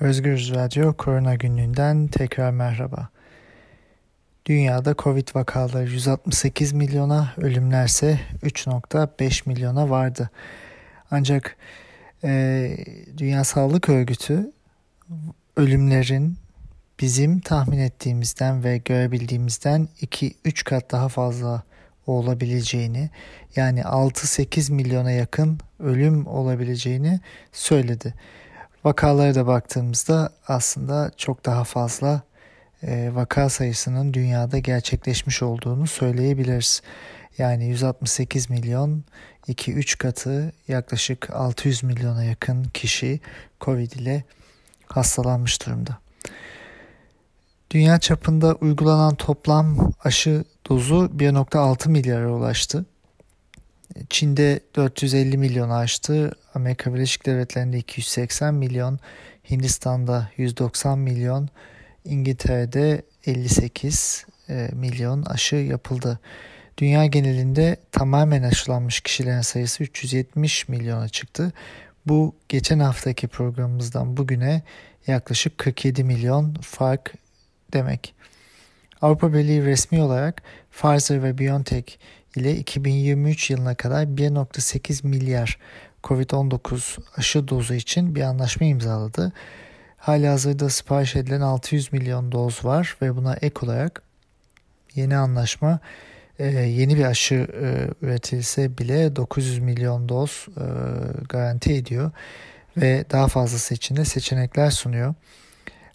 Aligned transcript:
Özgür 0.00 0.50
Radyo 0.54 0.92
Korona 0.92 1.34
Günlüğü'nden 1.34 2.06
tekrar 2.06 2.50
merhaba. 2.50 3.08
Dünyada 4.46 4.94
Covid 4.98 5.28
vakaları 5.34 5.90
168 5.90 6.72
milyona, 6.72 7.32
ölümlerse 7.36 8.20
3.5 8.42 9.48
milyona 9.48 9.90
vardı. 9.90 10.30
Ancak 11.10 11.56
e, 12.24 12.70
Dünya 13.18 13.44
Sağlık 13.44 13.88
Örgütü 13.88 14.52
ölümlerin 15.56 16.36
bizim 17.00 17.40
tahmin 17.40 17.78
ettiğimizden 17.78 18.64
ve 18.64 18.78
görebildiğimizden 18.78 19.88
2-3 20.02 20.64
kat 20.64 20.92
daha 20.92 21.08
fazla 21.08 21.62
olabileceğini 22.06 23.10
yani 23.56 23.80
6-8 23.80 24.72
milyona 24.72 25.10
yakın 25.10 25.60
ölüm 25.80 26.26
olabileceğini 26.26 27.20
söyledi. 27.52 28.14
Vakalara 28.88 29.34
da 29.34 29.46
baktığımızda 29.46 30.32
aslında 30.46 31.10
çok 31.16 31.44
daha 31.46 31.64
fazla 31.64 32.22
e, 32.82 33.10
vaka 33.14 33.48
sayısının 33.48 34.14
dünyada 34.14 34.58
gerçekleşmiş 34.58 35.42
olduğunu 35.42 35.86
söyleyebiliriz. 35.86 36.82
Yani 37.38 37.66
168 37.66 38.50
milyon 38.50 39.04
2-3 39.48 39.98
katı 39.98 40.52
yaklaşık 40.68 41.30
600 41.30 41.82
milyona 41.82 42.24
yakın 42.24 42.64
kişi 42.64 43.20
Covid 43.60 43.92
ile 43.92 44.24
hastalanmış 44.86 45.66
durumda. 45.66 45.98
Dünya 47.70 47.98
çapında 47.98 48.54
uygulanan 48.54 49.14
toplam 49.14 49.92
aşı 50.04 50.44
dozu 50.68 51.10
1.6 51.16 51.88
milyara 51.88 52.32
ulaştı. 52.32 52.86
Çin'de 54.10 54.60
450 54.76 55.38
milyon 55.38 55.70
aştı. 55.70 56.32
Amerika 56.58 56.94
Birleşik 56.94 57.26
Devletleri'nde 57.26 57.78
280 57.78 58.54
milyon. 58.54 58.98
Hindistan'da 59.50 60.30
190 60.36 60.98
milyon. 60.98 61.48
İngiltere'de 62.04 63.02
58 63.26 64.26
e, 64.48 64.68
milyon 64.72 65.22
aşı 65.22 65.56
yapıldı. 65.56 66.20
Dünya 66.78 67.06
genelinde 67.06 67.76
tamamen 67.92 68.42
aşılanmış 68.42 69.00
kişilerin 69.00 69.40
sayısı 69.40 69.82
370 69.82 70.68
milyona 70.68 71.08
çıktı. 71.08 71.52
Bu 72.06 72.34
geçen 72.48 72.78
haftaki 72.78 73.28
programımızdan 73.28 74.16
bugüne 74.16 74.62
yaklaşık 75.06 75.58
47 75.58 76.04
milyon 76.04 76.54
fark 76.54 77.14
demek. 77.72 78.14
Avrupa 79.02 79.32
Birliği 79.32 79.64
resmi 79.64 80.02
olarak 80.02 80.42
Pfizer 80.70 81.22
ve 81.22 81.38
BioNTech 81.38 81.96
ile 82.36 82.56
2023 82.56 83.50
yılına 83.50 83.74
kadar 83.74 84.04
1.8 84.04 85.06
milyar 85.06 85.58
COVID-19 86.04 86.98
aşı 87.16 87.48
dozu 87.48 87.74
için 87.74 88.14
bir 88.14 88.22
anlaşma 88.22 88.66
imzaladı. 88.66 89.32
Hali 89.96 90.26
hazırda 90.26 90.68
sipariş 90.68 91.16
edilen 91.16 91.40
600 91.40 91.92
milyon 91.92 92.32
doz 92.32 92.64
var 92.64 92.96
ve 93.02 93.16
buna 93.16 93.34
ek 93.34 93.54
olarak 93.62 94.02
yeni 94.94 95.16
anlaşma 95.16 95.80
e, 96.38 96.46
yeni 96.46 96.96
bir 96.96 97.04
aşı 97.04 97.34
e, 97.34 97.88
üretilse 98.02 98.78
bile 98.78 99.16
900 99.16 99.58
milyon 99.58 100.08
doz 100.08 100.46
e, 100.56 100.64
garanti 101.28 101.72
ediyor 101.72 102.10
ve 102.76 103.04
daha 103.10 103.28
fazlası 103.28 103.74
için 103.74 103.96
de 103.96 104.04
seçenekler 104.04 104.70
sunuyor. 104.70 105.14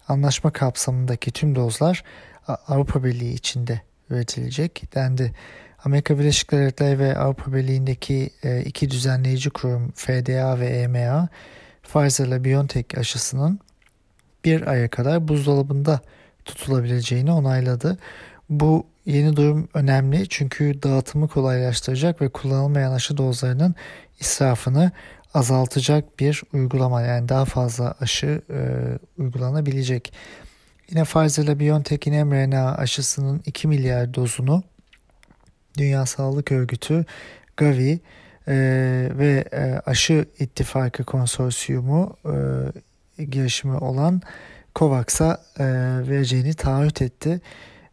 Anlaşma 0.08 0.52
kapsamındaki 0.52 1.30
tüm 1.30 1.54
dozlar 1.54 2.04
Avrupa 2.46 3.04
Birliği 3.04 3.34
içinde 3.34 3.80
üretilecek 4.10 4.94
dendi. 4.94 5.32
Amerika 5.84 6.18
Birleşik 6.18 6.52
Devletleri 6.52 6.98
ve 6.98 7.18
Avrupa 7.18 7.52
Birliği'ndeki 7.52 8.30
e, 8.42 8.62
iki 8.62 8.90
düzenleyici 8.90 9.50
kurum 9.50 9.92
FDA 9.94 10.60
ve 10.60 10.66
EMA 10.66 11.28
Pfizer 11.82 12.26
ile 12.26 12.44
BioNTech 12.44 12.98
aşısının 12.98 13.60
bir 14.44 14.66
aya 14.66 14.88
kadar 14.88 15.28
buzdolabında 15.28 16.00
tutulabileceğini 16.44 17.32
onayladı. 17.32 17.98
Bu 18.50 18.86
yeni 19.06 19.36
durum 19.36 19.68
önemli 19.74 20.28
çünkü 20.28 20.82
dağıtımı 20.82 21.28
kolaylaştıracak 21.28 22.22
ve 22.22 22.28
kullanılmayan 22.28 22.92
aşı 22.92 23.16
dozlarının 23.16 23.74
israfını 24.20 24.92
azaltacak 25.34 26.20
bir 26.20 26.42
uygulama 26.52 27.02
yani 27.02 27.28
daha 27.28 27.44
fazla 27.44 27.94
aşı 28.00 28.42
e, 28.50 28.58
uygulanabilecek. 29.18 30.12
Yine 30.90 31.04
Pfizer 31.04 31.44
ile 31.44 31.60
BioNTech'in 31.60 32.26
mRNA 32.26 32.74
aşısının 32.74 33.42
2 33.46 33.68
milyar 33.68 34.14
dozunu 34.14 34.62
Dünya 35.78 36.06
Sağlık 36.06 36.52
Örgütü, 36.52 37.04
Gavi 37.56 38.00
e, 38.48 38.54
ve 39.18 39.44
e, 39.52 39.80
Aşı 39.86 40.26
İttifakı 40.38 41.04
Konsorsiyumu 41.04 42.16
e, 43.18 43.24
girişimi 43.24 43.76
olan 43.76 44.22
COVAX'a 44.74 45.42
e, 45.58 45.64
vereceğini 46.08 46.54
taahhüt 46.54 47.02
etti. 47.02 47.40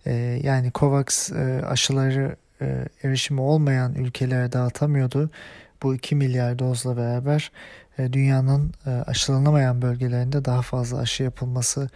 E, 0.05 0.13
yani 0.43 0.71
COVAX 0.75 1.31
e, 1.31 1.61
aşıları 1.65 2.35
e, 2.61 2.85
erişimi 3.03 3.41
olmayan 3.41 3.95
ülkelere 3.95 4.51
dağıtamıyordu. 4.51 5.29
Bu 5.83 5.95
2 5.95 6.15
milyar 6.15 6.59
dozla 6.59 6.97
beraber 6.97 7.51
e, 7.97 8.13
dünyanın 8.13 8.73
e, 8.85 8.89
aşılanamayan 8.89 9.81
bölgelerinde 9.81 10.45
daha 10.45 10.61
fazla 10.61 10.97
aşı 10.97 11.23
yapılması 11.23 11.89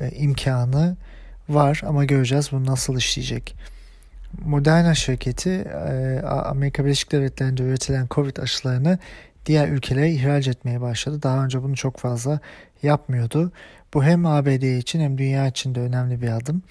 e, 0.00 0.10
imkanı 0.10 0.96
var 1.48 1.82
ama 1.86 2.04
göreceğiz 2.04 2.52
bu 2.52 2.66
nasıl 2.66 2.96
işleyecek. 2.96 3.54
Moderna 4.38 4.94
şirketi 4.94 5.50
e, 5.50 6.20
Amerika 6.26 6.84
Birleşik 6.84 7.12
Devletleri'nde 7.12 7.62
üretilen 7.62 8.06
Covid 8.10 8.36
aşılarını 8.36 8.98
diğer 9.46 9.68
ülkelere 9.68 10.10
ihraç 10.10 10.48
etmeye 10.48 10.80
başladı. 10.80 11.22
Daha 11.22 11.44
önce 11.44 11.62
bunu 11.62 11.76
çok 11.76 11.96
fazla 11.98 12.40
yapmıyordu. 12.82 13.52
Bu 13.94 14.04
hem 14.04 14.26
ABD 14.26 14.78
için 14.78 15.00
hem 15.00 15.18
dünya 15.18 15.46
için 15.46 15.74
de 15.74 15.80
önemli 15.80 16.22
bir 16.22 16.28
adım. 16.28 16.62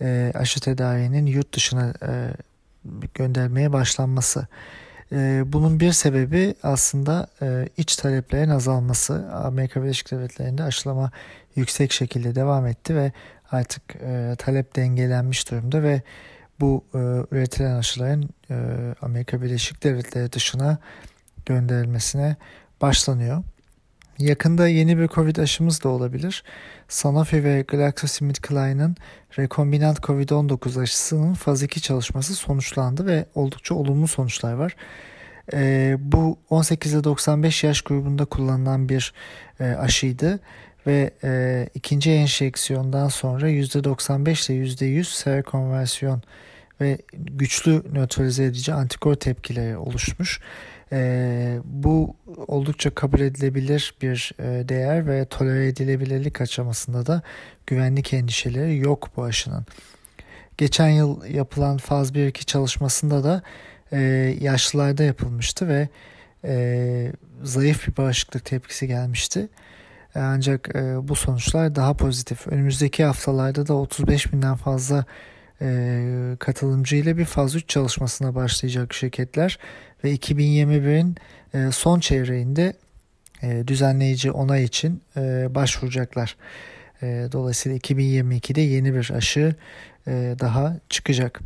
E, 0.00 0.32
aşı 0.34 0.60
tedariğinin 0.60 1.26
yurt 1.26 1.54
dışına 1.54 1.92
göndermeye 3.14 3.72
başlanması. 3.72 4.46
Bunun 5.44 5.80
bir 5.80 5.92
sebebi 5.92 6.54
aslında 6.62 7.28
iç 7.76 7.96
taleplerin 7.96 8.50
azalması. 8.50 9.32
Amerika 9.32 9.82
Birleşik 9.82 10.10
Devletleri'nde 10.10 10.62
aşılama 10.62 11.10
yüksek 11.56 11.92
şekilde 11.92 12.34
devam 12.34 12.66
etti 12.66 12.96
ve 12.96 13.12
artık 13.50 13.82
talep 14.38 14.76
dengelenmiş 14.76 15.50
durumda 15.50 15.82
ve 15.82 16.02
bu 16.60 16.84
e, 16.94 16.98
üretilen 17.30 17.76
aşıların 17.76 18.28
e, 18.50 18.56
Amerika 19.02 19.42
Birleşik 19.42 19.84
Devletleri 19.84 20.32
dışına 20.32 20.78
gönderilmesine 21.46 22.36
başlanıyor. 22.82 23.42
Yakında 24.18 24.68
yeni 24.68 24.98
bir 24.98 25.08
Covid 25.08 25.36
aşımız 25.36 25.82
da 25.82 25.88
olabilir. 25.88 26.44
Sanofi 26.88 27.44
ve 27.44 27.64
GlaxoSmithKline'ın 27.68 28.96
rekombinant 29.38 29.98
Covid-19 29.98 30.82
aşısının 30.82 31.34
faz 31.34 31.62
2 31.62 31.80
çalışması 31.80 32.34
sonuçlandı 32.34 33.06
ve 33.06 33.26
oldukça 33.34 33.74
olumlu 33.74 34.08
sonuçlar 34.08 34.52
var. 34.52 34.76
E, 35.52 35.96
bu 35.98 36.38
18 36.50 36.92
ile 36.94 37.04
95 37.04 37.64
yaş 37.64 37.82
grubunda 37.82 38.24
kullanılan 38.24 38.88
bir 38.88 39.12
e, 39.60 39.64
aşıydı 39.64 40.40
ve 40.86 41.10
e, 41.24 41.66
ikinci 41.74 42.10
enjeksiyondan 42.10 43.08
sonra 43.08 43.50
%95 43.50 44.52
ile 44.52 44.64
%100 44.64 45.04
serokonversiyon 45.04 46.22
ve 46.80 46.98
güçlü 47.12 47.82
nötralize 47.92 48.44
edici 48.44 48.72
antikor 48.72 49.14
tepkileri 49.14 49.76
oluşmuş. 49.76 50.40
E, 50.92 51.58
bu 51.64 52.16
oldukça 52.46 52.94
kabul 52.94 53.20
edilebilir 53.20 53.94
bir 54.02 54.32
e, 54.38 54.68
değer 54.68 55.06
ve 55.06 55.24
tolere 55.24 55.68
edilebilirlik 55.68 56.40
aşamasında 56.40 57.06
da 57.06 57.22
güvenlik 57.66 58.12
endişeleri 58.12 58.78
yok 58.78 59.10
bu 59.16 59.24
aşının. 59.24 59.66
Geçen 60.58 60.88
yıl 60.88 61.24
yapılan 61.24 61.76
faz 61.76 62.12
1-2 62.12 62.44
çalışmasında 62.44 63.24
da 63.24 63.42
e, 63.92 63.98
yaşlılarda 64.40 65.02
yapılmıştı 65.02 65.68
ve 65.68 65.88
e, 66.44 67.12
zayıf 67.42 67.88
bir 67.88 67.96
bağışıklık 67.96 68.44
tepkisi 68.44 68.86
gelmişti. 68.86 69.48
E, 70.16 70.20
ancak 70.20 70.76
e, 70.76 71.08
bu 71.08 71.16
sonuçlar 71.16 71.74
daha 71.74 71.94
pozitif. 71.94 72.46
Önümüzdeki 72.46 73.04
haftalarda 73.04 73.66
da 73.66 73.74
35 73.74 74.32
binden 74.32 74.56
fazla 74.56 75.04
e, 75.60 76.36
katılımcı 76.38 76.96
ile 76.96 77.16
bir 77.18 77.24
faz 77.24 77.54
3 77.54 77.68
çalışmasına 77.68 78.34
başlayacak 78.34 78.94
şirketler 78.94 79.58
ve 80.04 80.14
2021'in 80.14 81.16
e, 81.54 81.70
son 81.72 82.00
çeyreğinde 82.00 82.72
düzenleyici 83.66 84.30
onay 84.30 84.64
için 84.64 85.02
başvuracaklar. 85.48 86.36
Dolayısıyla 87.02 87.78
2022'de 87.78 88.60
yeni 88.60 88.94
bir 88.94 89.10
aşı 89.10 89.54
daha 90.40 90.76
çıkacak. 90.88 91.40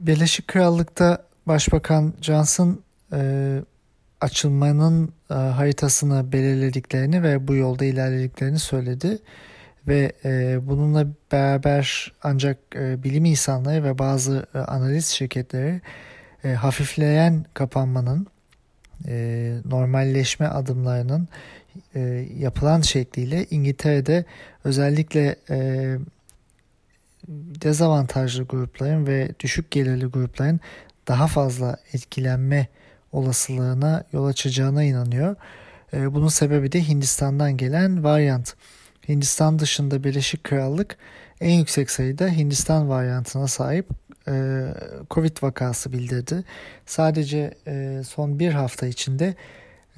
Birleşik 0.00 0.48
Krallık'ta 0.48 1.24
Başbakan 1.46 2.14
Johnson 2.20 2.80
açılmanın 4.20 5.12
e, 5.30 5.34
haritasını 5.34 6.32
belirlediklerini 6.32 7.22
ve 7.22 7.48
bu 7.48 7.54
yolda 7.54 7.84
ilerlediklerini 7.84 8.58
söyledi. 8.58 9.18
Ve 9.88 10.12
e, 10.24 10.58
bununla 10.68 11.06
beraber 11.32 12.12
ancak 12.22 12.58
e, 12.74 13.02
bilim 13.02 13.24
insanları 13.24 13.84
ve 13.84 13.98
bazı 13.98 14.46
analiz 14.54 15.06
şirketleri 15.06 15.80
hafifleyen 16.56 17.44
kapanmanın 17.54 18.26
normalleşme 19.64 20.46
adımlarının 20.46 21.28
yapılan 22.38 22.80
şekliyle 22.80 23.46
İngiltere'de 23.50 24.24
özellikle 24.64 25.36
dezavantajlı 27.62 28.44
grupların 28.44 29.06
ve 29.06 29.30
düşük 29.40 29.70
gelirli 29.70 30.06
grupların 30.06 30.60
daha 31.08 31.26
fazla 31.26 31.76
etkilenme 31.92 32.68
olasılığına 33.12 34.04
yol 34.12 34.26
açacağına 34.26 34.82
inanıyor. 34.82 35.36
E, 35.92 36.14
bunun 36.14 36.28
sebebi 36.28 36.72
de 36.72 36.88
Hindistan'dan 36.88 37.56
gelen 37.56 38.04
varyant. 38.04 38.54
Hindistan 39.08 39.58
dışında 39.58 40.04
Birleşik 40.04 40.44
Krallık 40.44 40.96
en 41.40 41.58
yüksek 41.58 41.90
sayıda 41.90 42.28
Hindistan 42.28 42.88
varyantına 42.88 43.46
sahip 43.46 43.88
e, 44.28 44.64
Covid 45.10 45.42
vakası 45.42 45.92
bildirdi. 45.92 46.44
Sadece 46.86 47.54
e, 47.66 48.02
son 48.08 48.38
bir 48.38 48.52
hafta 48.52 48.86
içinde 48.86 49.34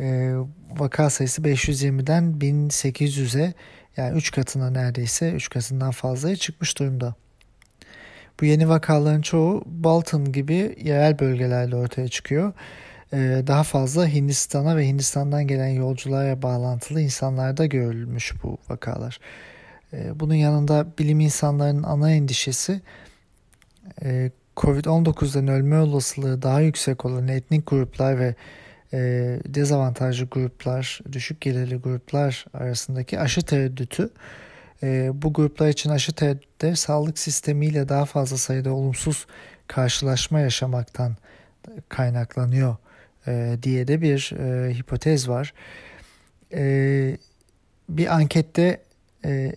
e, 0.01 0.35
vaka 0.71 1.11
sayısı 1.11 1.43
520'den 1.43 2.25
1800'e 2.41 3.55
yani 3.97 4.17
3 4.17 4.33
katına 4.33 4.71
neredeyse 4.71 5.33
3 5.33 5.51
katından 5.51 5.91
fazlaya 5.91 6.37
çıkmış 6.37 6.79
durumda. 6.79 7.15
Bu 8.41 8.45
yeni 8.45 8.69
vakaların 8.69 9.21
çoğu 9.21 9.63
Balton 9.67 10.33
gibi 10.33 10.77
yerel 10.85 11.19
bölgelerde 11.19 11.77
ortaya 11.77 12.09
çıkıyor. 12.09 12.53
Daha 13.47 13.63
fazla 13.63 14.09
Hindistan'a 14.09 14.77
ve 14.77 14.87
Hindistan'dan 14.87 15.47
gelen 15.47 15.69
yolculara 15.69 16.43
bağlantılı 16.43 17.01
insanlarda 17.01 17.67
görülmüş 17.67 18.35
bu 18.43 18.59
vakalar. 18.69 19.21
Bunun 20.15 20.35
yanında 20.35 20.87
bilim 20.99 21.21
insanlarının 21.21 21.83
ana 21.83 22.11
endişesi 22.11 22.81
Covid-19'dan 24.57 25.49
ölme 25.49 25.81
olasılığı 25.81 26.43
daha 26.43 26.61
yüksek 26.61 27.05
olan 27.05 27.29
etnik 27.29 27.67
gruplar 27.67 28.19
ve 28.19 28.35
e, 28.93 28.99
dezavantajlı 29.47 30.27
gruplar, 30.27 31.01
düşük 31.13 31.41
gelirli 31.41 31.77
gruplar 31.77 32.45
arasındaki 32.55 33.21
aşı 33.21 33.43
tereddütü. 33.43 34.11
E, 34.83 35.11
bu 35.15 35.33
gruplar 35.33 35.69
için 35.69 35.91
aşı 35.91 36.13
tereddütleri 36.13 36.77
sağlık 36.77 37.19
sistemiyle 37.19 37.89
daha 37.89 38.05
fazla 38.05 38.37
sayıda 38.37 38.73
olumsuz 38.73 39.27
karşılaşma 39.67 40.41
yaşamaktan 40.41 41.17
kaynaklanıyor 41.89 42.77
e, 43.27 43.57
diye 43.63 43.89
de 43.89 44.01
bir 44.01 44.33
e, 44.39 44.75
hipotez 44.75 45.29
var. 45.29 45.55
E, 46.53 47.17
bir 47.89 48.15
ankette 48.15 48.81
e, 49.25 49.53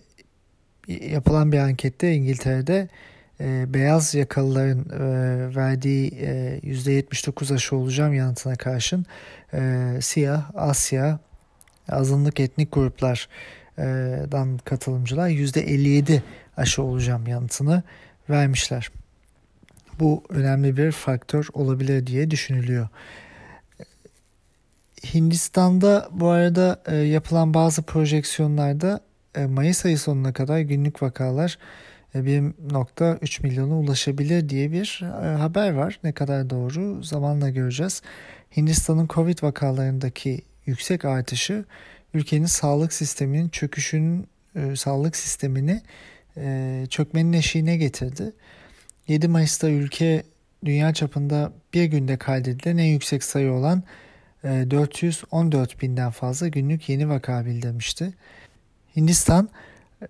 yapılan 0.88 1.52
bir 1.52 1.58
ankette 1.58 2.12
İngiltere'de 2.12 2.88
e, 3.40 3.74
beyaz 3.74 4.14
yakalıların 4.14 4.84
e, 4.90 5.56
verdiği 5.56 6.10
e, 6.20 6.60
%79 6.62 7.54
aşı 7.54 7.76
olacağım 7.76 8.14
yanıtına 8.14 8.56
karşın 8.56 9.06
e, 9.54 9.90
siyah, 10.00 10.50
Asya, 10.54 11.18
azınlık 11.88 12.40
etnik 12.40 12.72
gruplardan 12.72 14.58
katılımcılar 14.58 15.28
%57 15.28 16.20
aşı 16.56 16.82
olacağım 16.82 17.26
yanıtını 17.26 17.82
vermişler. 18.30 18.90
Bu 20.00 20.24
önemli 20.28 20.76
bir 20.76 20.92
faktör 20.92 21.46
olabilir 21.52 22.06
diye 22.06 22.30
düşünülüyor. 22.30 22.88
Hindistan'da 25.14 26.08
bu 26.12 26.28
arada 26.28 26.82
e, 26.86 26.96
yapılan 26.96 27.54
bazı 27.54 27.82
projeksiyonlarda 27.82 29.00
e, 29.34 29.46
Mayıs 29.46 29.84
ayı 29.86 29.98
sonuna 29.98 30.32
kadar 30.32 30.60
günlük 30.60 31.02
vakalar 31.02 31.58
1.3 32.14 33.42
milyona 33.42 33.78
ulaşabilir 33.78 34.48
diye 34.48 34.72
bir 34.72 35.00
e, 35.02 35.36
haber 35.36 35.70
var. 35.72 36.00
Ne 36.04 36.12
kadar 36.12 36.50
doğru 36.50 37.02
zamanla 37.02 37.50
göreceğiz. 37.50 38.02
Hindistan'ın 38.56 39.08
Covid 39.08 39.42
vakalarındaki 39.42 40.42
yüksek 40.66 41.04
artışı 41.04 41.64
ülkenin 42.14 42.46
sağlık 42.46 42.92
sisteminin 42.92 43.48
çöküşünün 43.48 44.26
e, 44.56 44.76
sağlık 44.76 45.16
sistemini 45.16 45.82
e, 46.36 46.86
çökmenin 46.90 47.32
eşiğine 47.32 47.76
getirdi. 47.76 48.32
7 49.08 49.28
Mayıs'ta 49.28 49.68
ülke 49.68 50.22
dünya 50.64 50.94
çapında 50.94 51.52
bir 51.74 51.84
günde 51.84 52.16
kaydedilen 52.16 52.76
en 52.76 52.92
yüksek 52.92 53.24
sayı 53.24 53.52
olan 53.52 53.82
414 54.44 55.82
binden 55.82 56.10
fazla 56.10 56.48
günlük 56.48 56.88
yeni 56.88 57.08
vaka 57.08 57.46
bildirmişti. 57.46 58.12
Hindistan 58.96 59.48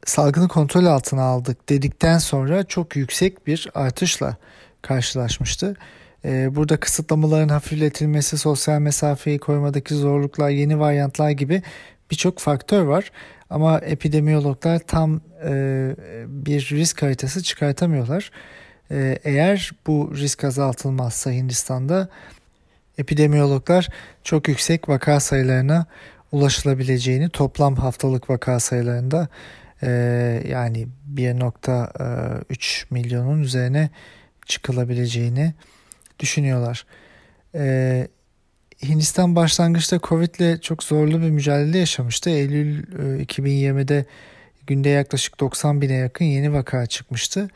salgını 0.06 0.48
kontrol 0.48 0.84
altına 0.84 1.22
aldık 1.22 1.68
dedikten 1.68 2.18
sonra 2.18 2.64
çok 2.64 2.96
yüksek 2.96 3.46
bir 3.46 3.68
artışla 3.74 4.36
karşılaşmıştı. 4.82 5.76
Ee, 6.24 6.54
burada 6.54 6.76
kısıtlamaların 6.76 7.48
hafifletilmesi, 7.48 8.38
sosyal 8.38 8.80
mesafeyi 8.80 9.38
korumadaki 9.38 9.94
zorluklar, 9.94 10.50
yeni 10.50 10.80
varyantlar 10.80 11.30
gibi 11.30 11.62
birçok 12.10 12.38
faktör 12.38 12.82
var. 12.82 13.10
Ama 13.50 13.78
epidemiyologlar 13.78 14.78
tam 14.78 15.20
e, 15.44 15.94
bir 16.28 16.68
risk 16.70 17.02
haritası 17.02 17.42
çıkartamıyorlar. 17.42 18.30
E, 18.90 19.18
eğer 19.24 19.70
bu 19.86 20.12
risk 20.16 20.44
azaltılmazsa 20.44 21.30
Hindistan'da 21.30 22.08
epidemiyologlar 22.98 23.88
çok 24.24 24.48
yüksek 24.48 24.88
vaka 24.88 25.20
sayılarına 25.20 25.86
ulaşılabileceğini 26.32 27.28
toplam 27.28 27.76
haftalık 27.76 28.30
vaka 28.30 28.60
sayılarında 28.60 29.28
e, 29.82 29.88
yani 30.48 30.88
1.3 31.14 32.84
milyonun 32.90 33.42
üzerine 33.42 33.90
çıkılabileceğini 34.46 35.54
düşünüyorlar. 36.20 36.86
E, 37.54 38.06
Hindistan 38.82 39.36
başlangıçta 39.36 39.98
Covid 40.02 40.34
ile 40.34 40.60
çok 40.60 40.82
zorlu 40.82 41.22
bir 41.22 41.30
mücadele 41.30 41.78
yaşamıştı. 41.78 42.30
Eylül 42.30 42.78
e, 43.18 43.22
2020'de 43.22 44.04
günde 44.66 44.88
yaklaşık 44.88 45.40
90 45.40 45.80
bine 45.80 45.92
yakın 45.92 46.24
yeni 46.24 46.52
vaka 46.52 46.86
çıkmıştı. 46.86 47.48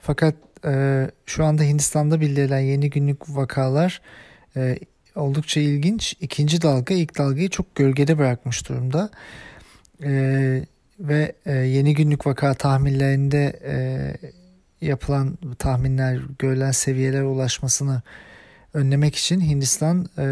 Fakat 0.00 0.34
e, 0.64 1.06
şu 1.26 1.44
anda 1.44 1.62
Hindistan'da 1.62 2.20
bildirilen 2.20 2.60
yeni 2.60 2.90
günlük 2.90 3.18
vakalar 3.28 4.00
e, 4.56 4.78
oldukça 5.14 5.60
ilginç. 5.60 6.16
İkinci 6.20 6.62
dalga 6.62 6.94
ilk 6.94 7.18
dalgayı 7.18 7.50
çok 7.50 7.74
gölgede 7.74 8.18
bırakmış 8.18 8.68
durumda. 8.68 9.10
E, 10.02 10.10
ve 11.00 11.32
e, 11.46 11.52
yeni 11.52 11.94
günlük 11.94 12.26
vaka 12.26 12.54
tahminlerinde 12.54 13.60
e, 13.64 13.76
yapılan 14.86 15.38
tahminler 15.58 16.20
görülen 16.38 16.70
seviyelere 16.70 17.24
ulaşmasını 17.24 18.02
önlemek 18.74 19.16
için 19.16 19.40
Hindistan 19.40 20.08
e, 20.18 20.24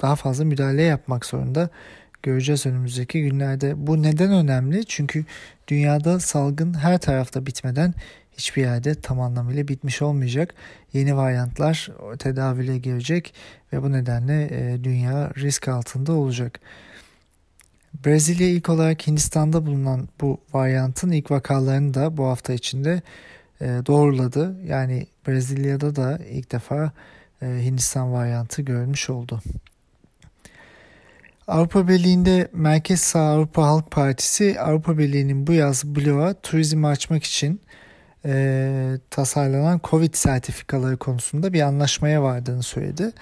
daha 0.00 0.16
fazla 0.16 0.44
müdahale 0.44 0.82
yapmak 0.82 1.26
zorunda. 1.26 1.70
Göreceğiz 2.22 2.66
önümüzdeki 2.66 3.22
günlerde. 3.22 3.86
Bu 3.86 4.02
neden 4.02 4.32
önemli? 4.32 4.84
Çünkü 4.86 5.24
dünyada 5.68 6.20
salgın 6.20 6.74
her 6.74 6.98
tarafta 6.98 7.46
bitmeden 7.46 7.94
hiçbir 8.38 8.62
yerde 8.62 8.94
tam 8.94 9.20
anlamıyla 9.20 9.68
bitmiş 9.68 10.02
olmayacak. 10.02 10.54
Yeni 10.92 11.16
varyantlar 11.16 11.88
tedavile 12.18 12.78
girecek 12.78 13.34
ve 13.72 13.82
bu 13.82 13.92
nedenle 13.92 14.48
e, 14.50 14.84
dünya 14.84 15.30
risk 15.36 15.68
altında 15.68 16.12
olacak. 16.12 16.60
Brezilya 18.06 18.48
ilk 18.48 18.68
olarak 18.68 19.06
Hindistan'da 19.06 19.66
bulunan 19.66 20.08
bu 20.20 20.40
varyantın 20.52 21.12
ilk 21.12 21.30
vakalarını 21.30 21.94
da 21.94 22.16
bu 22.16 22.26
hafta 22.26 22.52
içinde 22.52 23.02
e, 23.60 23.66
doğruladı. 23.66 24.56
Yani 24.66 25.06
Brezilya'da 25.28 25.96
da 25.96 26.18
ilk 26.30 26.52
defa 26.52 26.92
e, 27.42 27.46
Hindistan 27.46 28.12
varyantı 28.12 28.62
görmüş 28.62 29.10
oldu. 29.10 29.40
Avrupa 31.48 31.88
Birliği'nde 31.88 32.48
Merkez 32.52 33.00
Sağ 33.00 33.20
Avrupa 33.20 33.66
Halk 33.66 33.90
Partisi 33.90 34.60
Avrupa 34.60 34.98
Birliği'nin 34.98 35.46
bu 35.46 35.52
yaz 35.52 35.84
bloğa 35.84 36.34
turizmi 36.34 36.86
açmak 36.86 37.24
için 37.24 37.60
e, 38.24 38.98
tasarlanan 39.10 39.80
Covid 39.84 40.14
sertifikaları 40.14 40.96
konusunda 40.96 41.52
bir 41.52 41.60
anlaşmaya 41.60 42.22
vardığını 42.22 42.62
söyledi. 42.62 43.12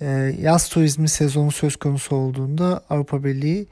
E, 0.00 0.06
yaz 0.40 0.68
turizmi 0.68 1.08
sezonu 1.08 1.50
söz 1.52 1.76
konusu 1.76 2.16
olduğunda 2.16 2.84
Avrupa 2.90 3.24
Birliği 3.24 3.66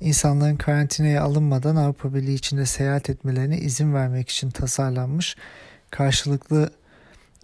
insanların 0.00 0.56
karantinaya 0.56 1.22
alınmadan 1.22 1.76
Avrupa 1.76 2.14
Birliği 2.14 2.34
içinde 2.34 2.66
seyahat 2.66 3.10
etmelerine 3.10 3.58
izin 3.58 3.94
vermek 3.94 4.28
için 4.28 4.50
tasarlanmış 4.50 5.36
karşılıklı 5.90 6.70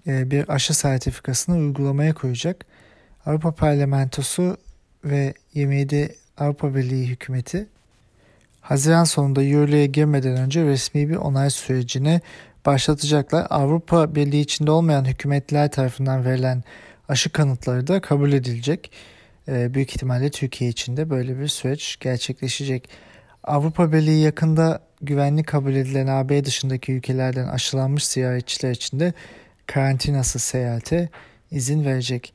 e, 0.06 0.30
bir 0.30 0.54
aşı 0.54 0.74
sertifikasını 0.74 1.56
uygulamaya 1.56 2.14
koyacak. 2.14 2.66
Avrupa 3.26 3.50
Parlamentosu 3.50 4.56
ve 5.04 5.34
27 5.54 6.16
Avrupa 6.38 6.74
Birliği 6.74 7.06
hükümeti 7.06 7.66
Haziran 8.60 9.04
sonunda 9.04 9.42
yürürlüğe 9.42 9.86
girmeden 9.86 10.36
önce 10.36 10.64
resmi 10.64 11.08
bir 11.08 11.16
onay 11.16 11.50
sürecini 11.50 12.20
başlatacaklar. 12.66 13.46
Avrupa 13.50 14.14
Birliği 14.14 14.40
içinde 14.40 14.70
olmayan 14.70 15.04
hükümetler 15.04 15.70
tarafından 15.70 16.24
verilen 16.24 16.64
aşı 17.08 17.30
kanıtları 17.30 17.86
da 17.86 18.00
kabul 18.00 18.32
edilecek. 18.32 18.92
Ee, 19.48 19.74
büyük 19.74 19.90
ihtimalle 19.90 20.30
Türkiye 20.30 20.70
için 20.70 20.96
de 20.96 21.10
böyle 21.10 21.38
bir 21.40 21.48
süreç 21.48 21.96
gerçekleşecek. 22.00 22.88
Avrupa 23.44 23.92
Birliği 23.92 24.22
yakında 24.22 24.80
güvenli 25.00 25.44
kabul 25.44 25.74
edilen 25.74 26.06
AB 26.06 26.44
dışındaki 26.44 26.92
ülkelerden 26.92 27.48
aşılanmış 27.48 28.06
ziyaretçiler 28.06 28.70
için 28.70 29.00
de 29.00 29.12
karantinasız 29.66 30.42
seyahate 30.42 31.08
izin 31.50 31.84
verecek. 31.84 32.34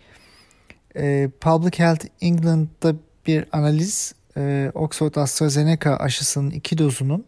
Ee, 0.96 1.30
Public 1.42 1.80
Health 1.80 2.06
England'da 2.22 2.96
bir 3.28 3.46
analiz 3.52 4.16
e, 4.38 4.72
Oxford 4.74 5.16
AstraZeneca 5.16 5.96
aşısının 5.98 6.52
iki 6.52 6.78
dozunun 6.78 7.26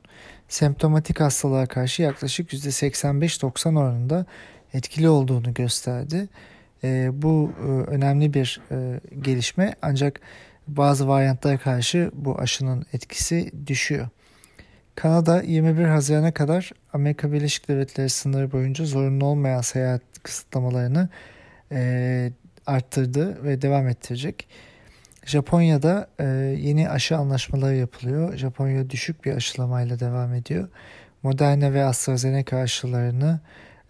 semptomatik 0.49 1.19
hastalığa 1.19 1.65
karşı 1.65 2.01
yaklaşık 2.01 2.53
%85-90 2.53 3.79
oranında 3.79 4.25
etkili 4.73 5.09
olduğunu 5.09 5.53
gösterdi. 5.53 6.27
E, 6.83 7.09
bu 7.13 7.51
e, 7.61 7.65
önemli 7.65 8.33
bir 8.33 8.61
e, 8.71 8.99
gelişme 9.21 9.75
ancak 9.81 10.21
bazı 10.67 11.07
varyantlara 11.07 11.57
karşı 11.57 12.11
bu 12.13 12.39
aşının 12.39 12.85
etkisi 12.93 13.51
düşüyor. 13.67 14.07
Kanada 14.95 15.41
21 15.41 15.83
Haziran'a 15.83 16.31
kadar 16.31 16.71
Amerika 16.93 17.31
Birleşik 17.31 17.67
Devletleri 17.67 18.09
sınırı 18.09 18.51
boyunca 18.51 18.85
zorunlu 18.85 19.25
olmayan 19.25 19.61
seyahat 19.61 20.01
kısıtlamalarını 20.23 21.09
e, 21.71 22.31
arttırdı 22.65 23.43
ve 23.43 23.61
devam 23.61 23.87
ettirecek. 23.87 24.47
Japonya'da 25.29 26.07
e, 26.19 26.25
yeni 26.59 26.89
aşı 26.89 27.17
anlaşmaları 27.17 27.75
yapılıyor. 27.75 28.37
Japonya 28.37 28.89
düşük 28.89 29.25
bir 29.25 29.33
aşılamayla 29.33 29.99
devam 29.99 30.33
ediyor. 30.33 30.67
Moderna 31.23 31.73
ve 31.73 31.83
AstraZeneca 31.83 32.57
aşılarını 32.57 33.39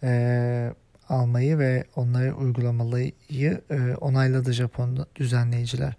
e, 0.04 0.74
almayı 1.10 1.60
ve 1.60 1.84
onları 1.96 2.36
uygulamalıyı 2.36 3.62
e, 3.72 3.96
onayladı 4.02 4.54
Japon 4.54 5.08
düzenleyiciler. 5.16 5.94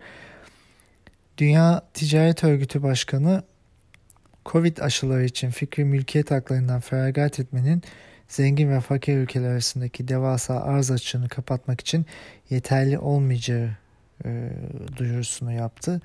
Dünya 1.39 1.83
Ticaret 1.95 2.45
Örgütü 2.45 2.83
Başkanı 2.83 3.43
Covid 4.47 4.79
aşıları 4.79 5.25
için 5.25 5.51
fikri 5.51 5.85
mülkiyet 5.85 6.31
haklarından 6.31 6.81
feragat 6.81 7.41
etmenin 7.41 7.83
zengin 8.29 8.71
ve 8.71 8.81
fakir 8.81 9.17
ülkeler 9.17 9.51
arasındaki 9.51 10.09
devasa 10.09 10.61
arz 10.61 10.91
açığını 10.91 11.29
kapatmak 11.29 11.81
için 11.81 12.07
yeterli 12.51 12.99
olmayacağı 12.99 13.71
e, 14.25 14.51
duyurusunu 14.97 15.53
yaptı. 15.53 16.01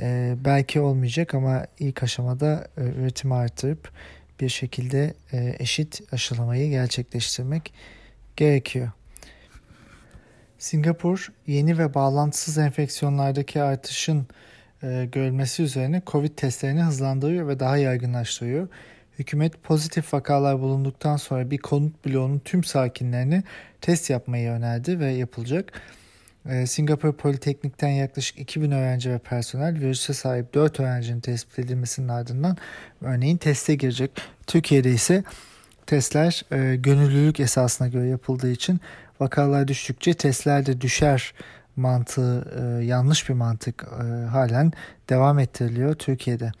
E, 0.00 0.34
belki 0.44 0.80
olmayacak 0.80 1.34
ama 1.34 1.66
ilk 1.78 2.02
aşamada 2.02 2.68
e, 2.76 2.82
üretimi 2.82 3.34
artırıp 3.34 3.90
bir 4.40 4.48
şekilde 4.48 5.14
e, 5.32 5.56
eşit 5.58 6.00
aşılamayı 6.12 6.70
gerçekleştirmek 6.70 7.72
gerekiyor. 8.36 8.90
Singapur 10.58 11.32
yeni 11.46 11.78
ve 11.78 11.94
bağlantısız 11.94 12.58
enfeksiyonlardaki 12.58 13.62
artışın 13.62 14.26
e, 14.82 15.08
görülmesi 15.12 15.62
üzerine 15.62 16.02
COVID 16.06 16.30
testlerini 16.36 16.82
hızlandırıyor 16.82 17.48
ve 17.48 17.60
daha 17.60 17.76
yaygınlaştırıyor. 17.76 18.68
Hükümet 19.18 19.62
pozitif 19.62 20.14
vakalar 20.14 20.60
bulunduktan 20.60 21.16
sonra 21.16 21.50
bir 21.50 21.58
konut 21.58 22.06
bloğunun 22.06 22.38
tüm 22.38 22.64
sakinlerini 22.64 23.42
test 23.80 24.10
yapmayı 24.10 24.50
önerdi 24.50 25.00
ve 25.00 25.10
yapılacak. 25.10 25.72
E, 26.50 26.66
Singapur 26.66 27.12
Politeknik'ten 27.12 27.88
yaklaşık 27.88 28.38
2000 28.38 28.70
öğrenci 28.70 29.10
ve 29.10 29.18
personel 29.18 29.80
virüse 29.80 30.12
sahip 30.12 30.54
4 30.54 30.80
öğrencinin 30.80 31.20
tespit 31.20 31.58
edilmesinin 31.58 32.08
ardından 32.08 32.56
örneğin 33.00 33.36
teste 33.36 33.74
girecek. 33.74 34.10
Türkiye'de 34.46 34.90
ise 34.90 35.24
testler 35.86 36.44
e, 36.52 36.76
gönüllülük 36.76 37.40
esasına 37.40 37.88
göre 37.88 38.08
yapıldığı 38.08 38.50
için 38.50 38.80
vakalar 39.20 39.68
düştükçe 39.68 40.14
testler 40.14 40.66
de 40.66 40.80
düşer 40.80 41.34
mantığı 41.76 42.44
e, 42.60 42.84
yanlış 42.84 43.28
bir 43.28 43.34
mantık 43.34 43.84
e, 43.84 44.26
halen 44.26 44.72
devam 45.10 45.38
ettiriliyor 45.38 45.94
Türkiye'de. 45.94 46.52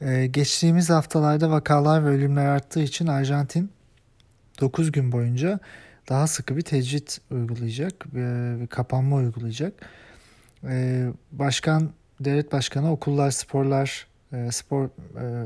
E, 0.00 0.26
geçtiğimiz 0.26 0.90
haftalarda 0.90 1.50
vakalar 1.50 2.04
ve 2.04 2.08
ölümler 2.08 2.46
arttığı 2.46 2.80
için 2.80 3.06
Arjantin 3.06 3.70
9 4.60 4.92
gün 4.92 5.12
boyunca 5.12 5.60
daha 6.08 6.26
sıkı 6.26 6.56
bir 6.56 6.62
tecrit 6.62 7.20
uygulayacak, 7.30 8.14
bir, 8.14 8.66
kapanma 8.66 9.16
uygulayacak. 9.16 9.72
E, 10.64 11.06
başkan, 11.32 11.90
devlet 12.20 12.52
başkanı 12.52 12.92
okullar, 12.92 13.30
sporlar, 13.30 14.06
e, 14.32 14.52
spor 14.52 14.84
e, 14.84 14.90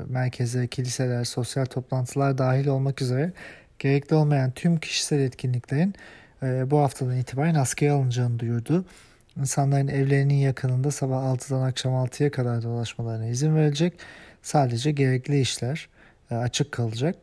merkezleri, 0.09 0.69
kiliseler, 0.69 1.25
sosyal 1.25 1.65
toplantılar 1.65 2.39
dahil 2.39 2.67
olmak 2.67 3.03
üzere 3.03 3.33
gerekli 3.79 4.17
olmayan 4.17 4.51
tüm 4.51 4.81
kişisel 4.81 5.21
etkinliklerin 5.21 5.95
e, 6.43 6.71
bu 6.71 6.79
haftadan 6.79 7.17
itibaren 7.17 7.55
askıya 7.55 7.95
alınacağını 7.95 8.39
duyurdu. 8.39 8.85
İnsanların 9.41 9.89
evlerinin 9.89 10.35
yakınında 10.35 10.91
sabah 10.91 11.23
6'dan 11.23 11.63
akşam 11.63 11.93
6'ya 11.93 12.31
kadar 12.31 12.63
dolaşmalarına 12.63 13.27
izin 13.27 13.57
verilecek. 13.57 13.99
Sadece 14.43 14.93
gerekli 14.93 15.41
işler 15.41 15.89
açık 16.31 16.73
kalacak. 16.73 17.17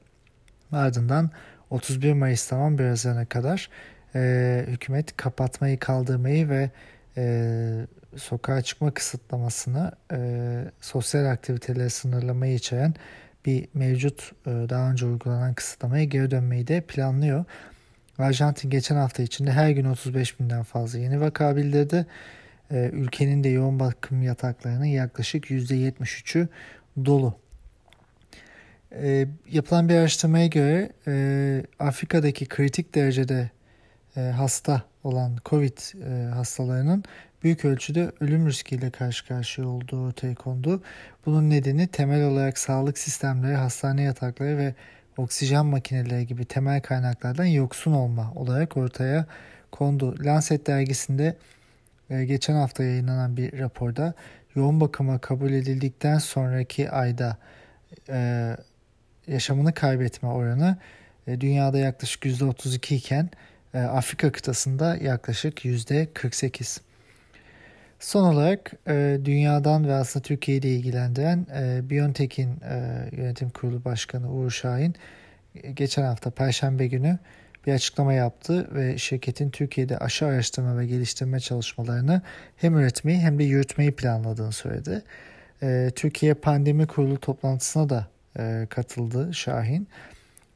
Ardından 0.71 1.31
31 1.69 2.13
Mayıs'tan 2.13 2.59
11 2.59 2.85
Haziran'a 2.85 3.25
kadar 3.25 3.69
e, 4.15 4.65
hükümet 4.67 5.17
kapatmayı 5.17 5.79
kaldırmayı 5.79 6.49
ve 6.49 6.69
e, 7.17 7.85
sokağa 8.15 8.61
çıkma 8.61 8.93
kısıtlamasını 8.93 9.91
e, 10.11 10.19
sosyal 10.81 11.25
aktiviteleri 11.25 11.89
sınırlamayı 11.89 12.55
içeren 12.55 12.93
bir 13.45 13.67
mevcut 13.73 14.31
e, 14.45 14.49
daha 14.49 14.91
önce 14.91 15.05
uygulanan 15.05 15.53
kısıtlamaya 15.53 16.03
geri 16.03 16.31
dönmeyi 16.31 16.67
de 16.67 16.81
planlıyor. 16.81 17.45
Arjantin 18.17 18.69
geçen 18.69 18.95
hafta 18.95 19.23
içinde 19.23 19.51
her 19.51 19.69
gün 19.69 19.85
35 19.85 20.39
binden 20.39 20.63
fazla 20.63 20.99
yeni 20.99 21.21
vaka 21.21 21.55
bildirdi. 21.55 22.05
E, 22.71 22.89
ülkenin 22.93 23.43
de 23.43 23.49
yoğun 23.49 23.79
bakım 23.79 24.21
yataklarının 24.21 24.85
yaklaşık 24.85 25.45
%73'ü 25.51 26.47
dolu. 27.05 27.35
E, 28.91 29.27
yapılan 29.51 29.89
bir 29.89 29.95
araştırmaya 29.95 30.47
göre 30.47 30.89
e, 31.07 31.63
Afrika'daki 31.79 32.45
kritik 32.45 32.95
derecede 32.95 33.49
e, 34.17 34.21
hasta 34.21 34.81
olan 35.03 35.37
COVID 35.45 35.77
e, 35.77 36.29
hastalarının 36.29 37.03
büyük 37.43 37.65
ölçüde 37.65 38.11
ölüm 38.19 38.47
riskiyle 38.47 38.89
karşı 38.89 39.27
karşıya 39.27 39.67
olduğu 39.67 40.07
ortaya 40.07 40.35
kondu. 40.35 40.83
Bunun 41.25 41.49
nedeni 41.49 41.87
temel 41.87 42.23
olarak 42.23 42.57
sağlık 42.57 42.97
sistemleri, 42.97 43.55
hastane 43.55 44.01
yatakları 44.01 44.57
ve 44.57 44.73
oksijen 45.17 45.65
makineleri 45.65 46.27
gibi 46.27 46.45
temel 46.45 46.81
kaynaklardan 46.81 47.45
yoksun 47.45 47.91
olma 47.91 48.33
olarak 48.35 48.77
ortaya 48.77 49.25
kondu. 49.71 50.15
Lancet 50.25 50.67
dergisinde 50.67 51.35
e, 52.09 52.25
geçen 52.25 52.53
hafta 52.53 52.83
yayınlanan 52.83 53.37
bir 53.37 53.59
raporda 53.59 54.13
yoğun 54.55 54.81
bakıma 54.81 55.19
kabul 55.19 55.51
edildikten 55.51 56.17
sonraki 56.17 56.91
ayda 56.91 57.37
e, 58.09 58.55
yaşamını 59.29 59.73
kaybetme 59.73 60.29
oranı 60.29 60.77
e, 61.27 61.41
dünyada 61.41 61.77
yaklaşık 61.77 62.25
%32 62.25 62.95
iken 62.95 63.29
Afrika 63.73 64.31
kıtasında 64.31 64.95
yaklaşık 64.95 65.65
%48. 65.65 66.79
Son 67.99 68.33
olarak 68.33 68.71
e, 68.87 69.19
dünyadan 69.25 69.87
ve 69.87 69.93
aslında 69.93 70.23
Türkiye'yi 70.23 70.61
de 70.61 70.69
ilgilendiren 70.69 71.47
e, 71.55 71.89
Biontech'in 71.89 72.49
e, 72.49 73.09
yönetim 73.11 73.49
kurulu 73.49 73.85
başkanı 73.85 74.31
Uğur 74.31 74.51
Şahin 74.51 74.95
e, 75.63 75.71
geçen 75.71 76.03
hafta 76.03 76.29
Perşembe 76.29 76.87
günü 76.87 77.19
bir 77.67 77.73
açıklama 77.73 78.13
yaptı 78.13 78.75
ve 78.75 78.97
şirketin 78.97 79.49
Türkiye'de 79.49 79.97
aşı 79.97 80.25
araştırma 80.25 80.77
ve 80.77 80.85
geliştirme 80.85 81.39
çalışmalarını 81.39 82.21
hem 82.57 82.77
üretmeyi 82.77 83.19
hem 83.19 83.39
de 83.39 83.43
yürütmeyi 83.43 83.91
planladığını 83.91 84.51
söyledi. 84.51 85.01
E, 85.63 85.91
Türkiye 85.95 86.33
Pandemi 86.33 86.87
Kurulu 86.87 87.19
toplantısına 87.19 87.89
da 87.89 88.07
e, 88.39 88.67
katıldı 88.69 89.33
Şahin 89.33 89.87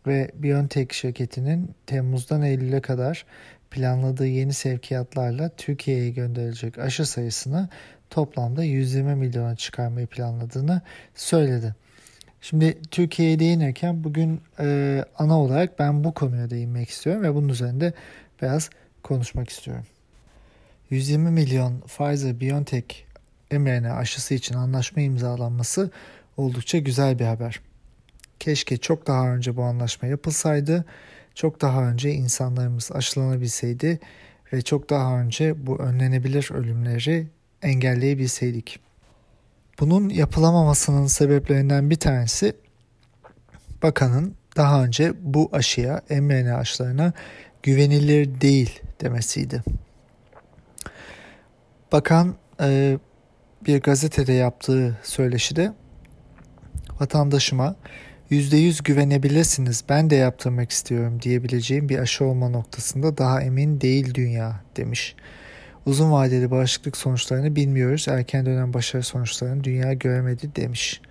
ve 0.07 0.31
Biontech 0.35 0.93
şirketinin 0.93 1.71
Temmuz'dan 1.85 2.41
Eylül'e 2.41 2.81
kadar 2.81 3.25
planladığı 3.71 4.27
yeni 4.27 4.53
sevkiyatlarla 4.53 5.49
Türkiye'ye 5.49 6.09
gönderilecek 6.09 6.77
aşı 6.77 7.05
sayısını 7.05 7.69
toplamda 8.09 8.63
120 8.63 9.15
milyona 9.15 9.55
çıkarmayı 9.55 10.07
planladığını 10.07 10.81
söyledi. 11.15 11.75
Şimdi 12.41 12.77
Türkiye'ye 12.91 13.39
değinirken 13.39 14.03
bugün 14.03 14.41
e, 14.59 15.05
ana 15.17 15.41
olarak 15.41 15.79
ben 15.79 16.03
bu 16.03 16.13
konuya 16.13 16.49
değinmek 16.49 16.89
istiyorum 16.89 17.23
ve 17.23 17.35
bunun 17.35 17.49
üzerinde 17.49 17.93
biraz 18.41 18.69
konuşmak 19.03 19.49
istiyorum. 19.49 19.85
120 20.89 21.31
milyon 21.31 21.79
Pfizer-BioNTech 21.79 22.93
mRNA 23.51 23.95
aşısı 23.95 24.33
için 24.33 24.55
anlaşma 24.55 25.01
imzalanması 25.01 25.91
oldukça 26.37 26.77
güzel 26.77 27.19
bir 27.19 27.25
haber. 27.25 27.59
Keşke 28.43 28.77
çok 28.77 29.07
daha 29.07 29.35
önce 29.35 29.57
bu 29.57 29.63
anlaşma 29.63 30.07
yapılsaydı 30.07 30.85
çok 31.35 31.61
daha 31.61 31.89
önce 31.89 32.11
insanlarımız 32.11 32.91
aşılanabilseydi 32.91 33.99
ve 34.53 34.61
çok 34.61 34.89
daha 34.89 35.19
önce 35.19 35.67
bu 35.67 35.79
önlenebilir 35.79 36.49
ölümleri 36.53 37.27
engelleyebilseydik. 37.61 38.79
Bunun 39.79 40.09
yapılamamasının 40.09 41.07
sebeplerinden 41.07 41.89
bir 41.89 41.95
tanesi 41.95 42.55
bakanın 43.83 44.35
daha 44.57 44.83
önce 44.83 45.13
bu 45.21 45.49
aşıya, 45.53 46.01
mRNA 46.09 46.57
aşılarına 46.57 47.13
güvenilir 47.63 48.41
değil 48.41 48.81
demesiydi. 49.01 49.63
Bakan 51.91 52.35
e, 52.61 52.97
bir 53.65 53.81
gazetede 53.81 54.33
yaptığı 54.33 54.97
söyleşide 55.03 55.73
vatandaşıma 56.99 57.75
%100 58.33 58.83
güvenebilirsiniz 58.83 59.83
ben 59.89 60.09
de 60.09 60.15
yaptırmak 60.15 60.71
istiyorum 60.71 61.21
diyebileceğim 61.21 61.89
bir 61.89 61.99
aşı 61.99 62.25
olma 62.25 62.49
noktasında 62.49 63.17
daha 63.17 63.41
emin 63.41 63.81
değil 63.81 64.13
dünya 64.13 64.61
demiş. 64.77 65.15
Uzun 65.85 66.11
vadeli 66.11 66.51
bağışıklık 66.51 66.97
sonuçlarını 66.97 67.55
bilmiyoruz. 67.55 68.07
Erken 68.07 68.45
dönem 68.45 68.73
başarı 68.73 69.03
sonuçlarını 69.03 69.63
dünya 69.63 69.93
göremedi 69.93 70.55
demiş. 70.55 71.01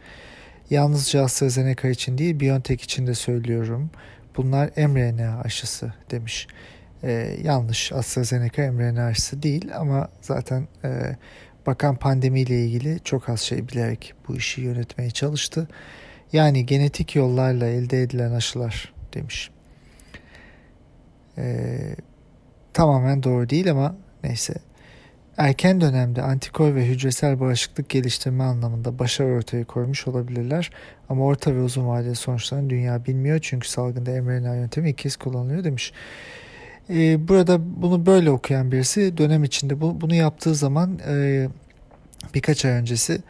Yalnızca 0.71 1.25
AstraZeneca 1.25 1.89
için 1.89 2.19
değil 2.19 2.41
BioNTech 2.41 2.85
için 2.85 3.07
de 3.07 3.15
söylüyorum. 3.15 3.91
Bunlar 4.37 4.71
mRNA 4.77 5.41
aşısı 5.45 5.93
demiş. 6.11 6.47
Ee, 7.03 7.37
yanlış 7.43 7.93
AstraZeneca 7.93 8.73
mRNA 8.73 9.05
aşısı 9.05 9.43
değil 9.43 9.71
ama 9.77 10.09
zaten 10.21 10.69
e, 10.85 11.17
bakan 11.67 11.97
pandemiyle 11.97 12.65
ilgili 12.65 13.01
çok 13.05 13.29
az 13.29 13.41
şey 13.41 13.69
bilerek 13.69 14.15
bu 14.29 14.37
işi 14.37 14.61
yönetmeye 14.61 15.11
çalıştı. 15.11 15.69
Yani 16.33 16.67
genetik 16.67 17.17
yollarla 17.17 17.67
elde 17.67 18.03
edilen 18.03 18.33
aşılar 18.33 18.93
demiş. 19.15 19.51
Ee, 21.39 21.97
tamamen 22.73 23.23
doğru 23.23 23.49
değil 23.49 23.71
ama 23.71 23.97
neyse. 24.25 24.55
Erken 25.37 25.81
dönemde 25.81 26.23
antikor 26.23 26.75
ve 26.75 26.87
hücresel 26.87 27.41
bağışıklık 27.41 27.89
geliştirme 27.89 28.45
anlamında 28.45 28.99
başarı 28.99 29.33
ortaya 29.33 29.65
koymuş 29.65 30.09
olabilirler. 30.09 30.71
Ama 31.09 31.25
orta 31.25 31.55
ve 31.55 31.63
uzun 31.63 31.89
vadeli 31.89 32.15
sonuçlarını 32.15 32.71
dünya 32.71 33.07
bilmiyor 33.07 33.39
çünkü 33.43 33.69
salgında 33.69 34.23
mRNA 34.23 34.55
yöntemi 34.55 34.91
iki 34.91 35.03
kez 35.03 35.17
kullanılıyor 35.17 35.65
demiş. 35.65 35.93
Ee, 36.91 37.29
burada 37.29 37.83
bunu 37.83 38.07
böyle 38.07 38.31
okuyan 38.31 38.73
birisi 38.73 39.17
dönem 39.17 39.45
içinde 39.45 39.81
bu, 39.81 40.01
bunu 40.01 40.15
yaptığı 40.15 40.55
zaman 40.55 40.99
e, 41.09 41.49
birkaç 42.35 42.65
ay 42.65 42.73
öncesi 42.73 43.23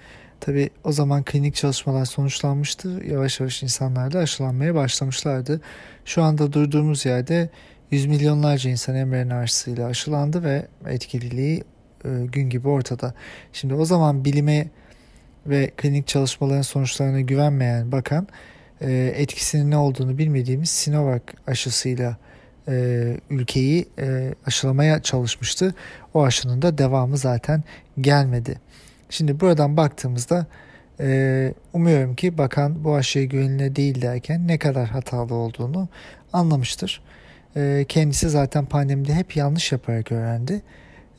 tabi 0.42 0.70
o 0.84 0.92
zaman 0.92 1.24
klinik 1.24 1.54
çalışmalar 1.54 2.04
sonuçlanmıştı. 2.04 3.02
Yavaş 3.10 3.40
yavaş 3.40 3.62
insanlar 3.62 4.12
da 4.12 4.18
aşılanmaya 4.18 4.74
başlamışlardı. 4.74 5.60
Şu 6.04 6.22
anda 6.22 6.52
durduğumuz 6.52 7.06
yerde 7.06 7.50
yüz 7.90 8.06
milyonlarca 8.06 8.70
insan 8.70 9.08
mRNA 9.08 9.38
aşısıyla 9.38 9.86
aşılandı 9.86 10.42
ve 10.42 10.66
etkililiği 10.86 11.64
e, 12.04 12.08
gün 12.32 12.50
gibi 12.50 12.68
ortada. 12.68 13.14
Şimdi 13.52 13.74
o 13.74 13.84
zaman 13.84 14.24
bilime 14.24 14.68
ve 15.46 15.70
klinik 15.76 16.06
çalışmaların 16.06 16.62
sonuçlarına 16.62 17.20
güvenmeyen 17.20 17.92
bakan 17.92 18.26
e, 18.80 19.14
etkisinin 19.16 19.70
ne 19.70 19.76
olduğunu 19.76 20.18
bilmediğimiz 20.18 20.70
Sinovac 20.70 21.22
aşısıyla 21.46 22.16
e, 22.68 23.16
ülkeyi 23.30 23.88
aşılamaya 24.46 25.02
çalışmıştı. 25.02 25.74
O 26.14 26.24
aşının 26.24 26.62
da 26.62 26.78
devamı 26.78 27.16
zaten 27.16 27.64
gelmedi. 28.00 28.71
Şimdi 29.12 29.40
buradan 29.40 29.76
baktığımızda 29.76 30.46
e, 31.00 31.54
umuyorum 31.72 32.14
ki 32.14 32.38
bakan 32.38 32.84
bu 32.84 32.94
aşıya 32.94 33.24
güvenilir 33.24 33.76
değil 33.76 34.02
derken 34.02 34.48
ne 34.48 34.58
kadar 34.58 34.88
hatalı 34.88 35.34
olduğunu 35.34 35.88
anlamıştır. 36.32 37.02
E, 37.56 37.84
kendisi 37.88 38.30
zaten 38.30 38.66
pandemide 38.66 39.14
hep 39.14 39.36
yanlış 39.36 39.72
yaparak 39.72 40.12
öğrendi. 40.12 40.62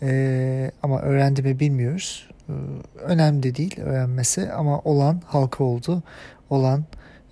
E, 0.01 0.71
ama 0.83 1.01
öğrendi 1.01 1.43
mi 1.43 1.59
bilmiyoruz. 1.59 2.29
E, 2.49 2.53
önemli 3.01 3.43
de 3.43 3.55
değil 3.55 3.79
öğrenmesi 3.81 4.51
ama 4.51 4.79
olan 4.79 5.21
halka 5.25 5.63
oldu. 5.63 6.03
Olan 6.49 6.85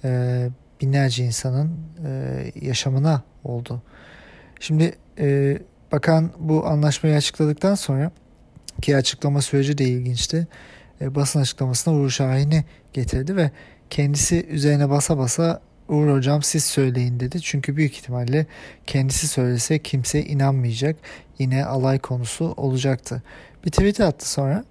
e, 0.03 0.50
binlerce 0.82 1.25
insanın 1.25 1.72
e, 2.08 2.41
yaşamına 2.62 3.22
oldu. 3.44 3.82
Şimdi 4.60 4.96
e, 5.20 5.58
bakan 5.91 6.32
bu 6.39 6.65
anlaşmayı 6.65 7.15
açıkladıktan 7.15 7.75
sonra 7.75 8.12
ki 8.82 8.98
açıklama 8.98 9.42
süreci 9.42 9.78
de 9.78 9.84
ilginçti. 9.84 10.48
E, 11.01 11.16
basın 11.16 11.40
açıklamasına 11.40 11.94
Uğur 11.94 12.10
Şahin'i 12.10 12.66
getirdi 12.94 13.36
ve 13.36 13.51
kendisi 13.90 14.46
üzerine 14.46 14.90
basa 14.90 15.18
basa 15.18 15.62
Uğur 15.90 16.12
hocam 16.13 16.44
siz 16.44 16.63
söyleyin 16.63 17.20
dedi. 17.20 17.42
Çünkü 17.42 17.78
büyük 17.78 17.94
ihtimalle 17.94 18.46
kendisi 18.88 19.28
söylese 19.28 19.80
kimse 19.80 20.25
inanmayacak. 20.25 20.96
Yine 21.40 21.66
alay 21.66 22.00
konusu 22.00 22.54
olacaktı. 22.58 23.24
Bir 23.66 23.72
tweet 23.72 24.01
attı 24.01 24.32
sonra. 24.32 24.63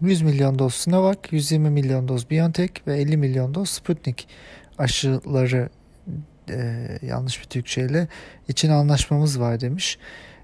100 0.00 0.22
milyon 0.22 0.58
doz 0.58 0.74
Sinovac, 0.74 1.18
120 1.30 1.70
milyon 1.70 2.08
doz 2.08 2.30
BioNTech 2.30 2.72
ve 2.86 3.00
50 3.00 3.16
milyon 3.16 3.54
doz 3.54 3.68
Sputnik 3.68 4.28
aşıları 4.78 5.68
e, 6.50 6.88
yanlış 7.02 7.40
bir 7.40 7.44
Türkçeyle 7.44 8.08
için 8.48 8.70
anlaşmamız 8.70 9.40
var 9.40 9.60
demiş. 9.60 9.98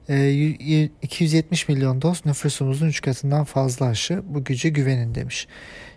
E, 0.09 0.89
270 1.03 1.69
milyon 1.69 2.03
doz 2.03 2.27
nüfusumuzun 2.27 2.87
3 2.87 3.01
katından 3.01 3.45
fazla 3.45 3.87
aşı 3.87 4.23
bu 4.27 4.45
güce 4.45 4.69
güvenin 4.69 5.15
demiş. 5.15 5.49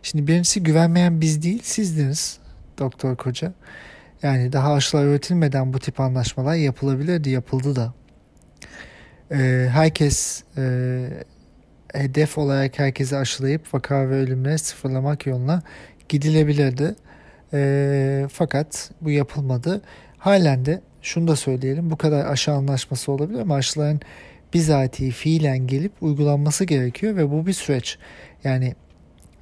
Şimdi 0.03 0.27
birincisi 0.27 0.63
güvenmeyen 0.63 1.21
biz 1.21 1.41
değil 1.41 1.61
sizdiniz 1.63 2.39
Doktor 2.79 3.15
Koca. 3.15 3.53
Yani 4.23 4.53
daha 4.53 4.73
aşılar 4.73 5.05
üretilmeden 5.05 5.73
bu 5.73 5.79
tip 5.79 5.99
anlaşmalar 5.99 6.55
yapılabilirdi 6.55 7.29
yapıldı 7.29 7.75
da. 7.75 7.93
E, 9.31 9.67
herkes 9.71 10.43
e, 10.57 11.03
hedef 11.93 12.37
olarak 12.37 12.79
herkesi 12.79 13.17
aşılayıp 13.17 13.73
vaka 13.73 14.09
ve 14.09 14.15
ölümleri 14.15 14.57
sıfırlamak 14.59 15.25
yoluna 15.25 15.61
gidilebilirdi. 16.09 16.95
E, 17.53 18.27
fakat 18.31 18.91
bu 19.01 19.09
yapılmadı. 19.09 19.81
Halen 20.17 20.65
de 20.65 20.81
şunu 21.01 21.27
da 21.27 21.35
söyleyelim 21.35 21.91
bu 21.91 21.97
kadar 21.97 22.25
aşı 22.25 22.51
anlaşması 22.51 23.11
olabilir 23.11 23.39
ama 23.39 23.55
aşıların 23.55 24.01
bizatihi 24.53 25.11
fiilen 25.11 25.67
gelip 25.67 25.91
uygulanması 26.01 26.65
gerekiyor 26.65 27.15
ve 27.15 27.31
bu 27.31 27.47
bir 27.47 27.53
süreç. 27.53 27.97
Yani 28.43 28.75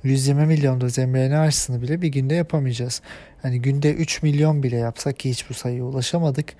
120 0.03 0.45
milyon 0.45 0.81
doz 0.81 0.97
mRNA 0.97 1.41
aşısını 1.41 1.81
bile 1.81 2.01
bir 2.01 2.07
günde 2.07 2.35
yapamayacağız. 2.35 3.01
Hani 3.41 3.61
günde 3.61 3.93
3 3.93 4.23
milyon 4.23 4.63
bile 4.63 4.75
yapsak 4.77 5.19
ki 5.19 5.29
hiç 5.29 5.49
bu 5.49 5.53
sayıya 5.53 5.83
ulaşamadık. 5.83 6.53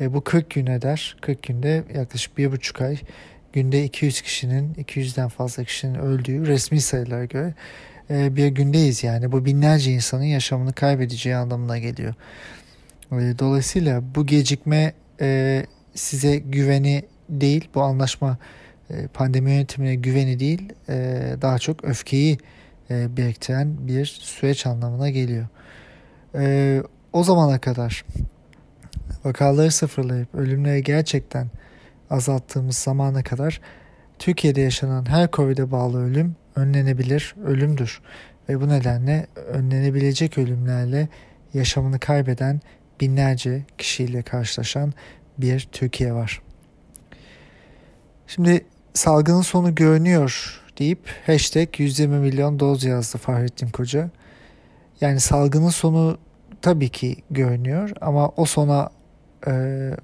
E, 0.00 0.14
bu 0.14 0.24
40 0.24 0.50
gün 0.50 0.66
eder. 0.66 1.16
40 1.20 1.42
günde 1.42 1.84
yaklaşık 1.94 2.38
1,5 2.38 2.84
ay 2.86 2.98
günde 3.52 3.84
200 3.84 4.20
kişinin 4.20 4.74
200'den 4.74 5.28
fazla 5.28 5.64
kişinin 5.64 5.94
öldüğü 5.94 6.46
resmi 6.46 6.80
sayılara 6.80 7.24
göre 7.24 7.54
e, 8.10 8.36
bir 8.36 8.46
gündeyiz 8.46 9.04
yani. 9.04 9.32
Bu 9.32 9.44
binlerce 9.44 9.92
insanın 9.92 10.24
yaşamını 10.24 10.72
kaybedeceği 10.72 11.36
anlamına 11.36 11.78
geliyor. 11.78 12.14
E, 13.20 13.38
dolayısıyla 13.38 14.02
bu 14.14 14.26
gecikme 14.26 14.92
e, 15.20 15.62
size 15.94 16.36
güveni 16.36 17.02
değil, 17.28 17.68
bu 17.74 17.82
anlaşma 17.82 18.38
e, 18.90 19.06
pandemi 19.06 19.50
yönetimine 19.50 19.94
güveni 19.94 20.40
değil, 20.40 20.72
e, 20.88 21.20
daha 21.42 21.58
çok 21.58 21.84
öfkeyi 21.84 22.38
e, 22.90 23.16
biriktiren 23.16 23.88
bir 23.88 24.04
süreç 24.04 24.66
anlamına 24.66 25.10
geliyor. 25.10 25.46
O 27.12 27.24
zamana 27.24 27.58
kadar 27.58 28.04
vakaları 29.24 29.70
sıfırlayıp 29.70 30.34
ölümleri 30.34 30.82
gerçekten 30.82 31.46
azalttığımız 32.10 32.76
zamana 32.76 33.22
kadar 33.22 33.60
Türkiye'de 34.18 34.60
yaşanan 34.60 35.08
her 35.08 35.30
COVID'e 35.30 35.70
bağlı 35.70 36.04
ölüm 36.04 36.36
önlenebilir 36.56 37.34
ölümdür. 37.44 38.00
Ve 38.48 38.60
bu 38.60 38.68
nedenle 38.68 39.26
önlenebilecek 39.36 40.38
ölümlerle 40.38 41.08
yaşamını 41.54 41.98
kaybeden 41.98 42.60
binlerce 43.04 43.62
kişiyle 43.78 44.22
karşılaşan 44.22 44.92
bir 45.38 45.68
Türkiye 45.72 46.12
var. 46.12 46.42
Şimdi 48.26 48.64
salgının 48.94 49.42
sonu 49.42 49.74
görünüyor 49.74 50.60
deyip 50.78 51.08
hashtag 51.26 51.80
120 51.80 52.18
milyon 52.18 52.60
doz 52.60 52.84
yazdı 52.84 53.18
Fahrettin 53.18 53.68
Koca. 53.68 54.10
Yani 55.00 55.20
salgının 55.20 55.68
sonu 55.68 56.18
tabii 56.62 56.88
ki 56.88 57.16
görünüyor 57.30 57.90
ama 58.00 58.28
o 58.28 58.44
sona 58.44 58.90
e, 59.46 59.52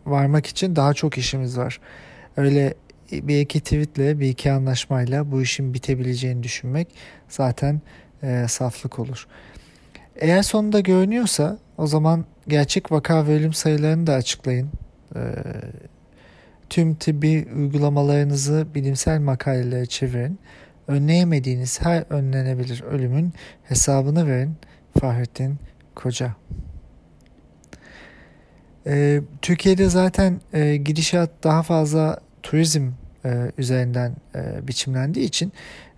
varmak 0.06 0.46
için 0.46 0.76
daha 0.76 0.94
çok 0.94 1.18
işimiz 1.18 1.58
var. 1.58 1.80
Öyle 2.36 2.74
bir 3.12 3.40
iki 3.40 3.60
tweetle 3.60 4.20
bir 4.20 4.28
iki 4.28 4.52
anlaşmayla 4.52 5.32
bu 5.32 5.42
işin 5.42 5.74
bitebileceğini 5.74 6.42
düşünmek 6.42 6.88
zaten 7.28 7.80
e, 8.22 8.44
saflık 8.48 8.98
olur. 8.98 9.26
Eğer 10.16 10.42
sonunda 10.42 10.80
görünüyorsa 10.80 11.58
o 11.78 11.86
zaman 11.86 12.24
gerçek 12.50 12.92
vaka 12.92 13.26
ve 13.26 13.32
ölüm 13.34 13.52
sayılarını 13.52 14.06
da 14.06 14.14
açıklayın. 14.14 14.70
E, 15.16 15.20
tüm 16.70 16.94
tıbbi 16.94 17.48
uygulamalarınızı 17.56 18.66
bilimsel 18.74 19.20
makalelere 19.20 19.86
çevirin. 19.86 20.38
Önleyemediğiniz 20.88 21.80
her 21.80 22.04
önlenebilir 22.10 22.82
ölümün 22.82 23.32
hesabını 23.62 24.26
verin. 24.26 24.54
Fahrettin 25.00 25.56
Koca. 25.94 26.36
Ee, 28.86 29.20
Türkiye'de 29.42 29.88
zaten 29.88 30.40
e, 30.52 30.76
gidişat 30.76 31.30
daha 31.44 31.62
fazla 31.62 32.20
turizm 32.42 32.90
e, 33.24 33.52
üzerinden 33.58 34.16
e, 34.34 34.68
biçimlendiği 34.68 35.26
için 35.26 35.52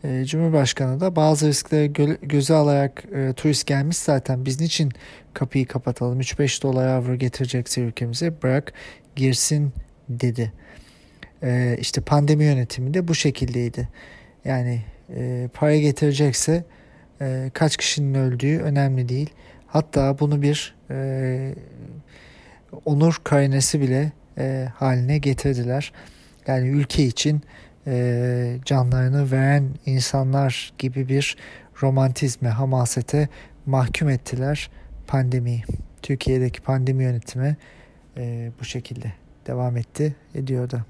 e, 0.05 0.25
Cumhurbaşkanı 0.25 1.01
da 1.01 1.17
bazı 1.17 1.49
riskleri 1.49 1.91
gö- 1.91 2.29
göze 2.29 2.55
alarak 2.55 3.05
e, 3.15 3.33
turist 3.33 3.67
gelmiş 3.67 3.97
zaten 3.97 4.45
biz 4.45 4.61
niçin 4.61 4.93
kapıyı 5.35 5.67
kapatalım 5.67 6.21
3-5 6.21 6.63
dolar 6.63 6.89
avro 6.89 7.15
getirecekse 7.15 7.81
ülkemize 7.81 8.43
bırak 8.43 8.73
girsin 9.17 9.73
dedi. 10.09 10.53
E, 11.43 11.77
işte 11.81 12.01
pandemi 12.01 12.45
yönetimi 12.45 12.95
de 12.95 13.09
bu 13.09 13.15
şekildeydi. 13.15 13.89
Yani 14.45 14.83
e, 15.17 15.49
para 15.55 15.77
getirecekse 15.77 16.65
e, 17.21 17.51
kaç 17.55 17.77
kişinin 17.77 18.15
öldüğü 18.15 18.59
önemli 18.59 19.09
değil. 19.09 19.31
Hatta 19.67 20.19
bunu 20.19 20.43
bir 20.43 20.75
e, 20.91 21.55
onur 22.85 23.21
karinesi 23.25 23.81
bile 23.81 24.13
e, 24.39 24.69
haline 24.75 25.19
getirdiler. 25.19 25.93
Yani 26.46 26.68
ülke 26.68 27.05
için 27.05 27.42
e, 27.87 28.59
canlarını 28.64 29.33
veren 29.33 29.68
insanlar 29.87 30.72
gibi 30.78 31.09
bir 31.09 31.37
romantizme, 31.83 32.48
hamasete 32.48 33.28
mahkum 33.66 34.09
ettiler 34.09 34.70
pandemiyi. 35.07 35.62
Türkiye'deki 36.02 36.61
pandemi 36.61 37.05
yönetimi 37.05 37.57
e, 38.16 38.50
bu 38.61 38.64
şekilde 38.64 39.12
devam 39.46 39.76
etti, 39.76 40.14
ediyor 40.35 40.70
da. 40.70 40.85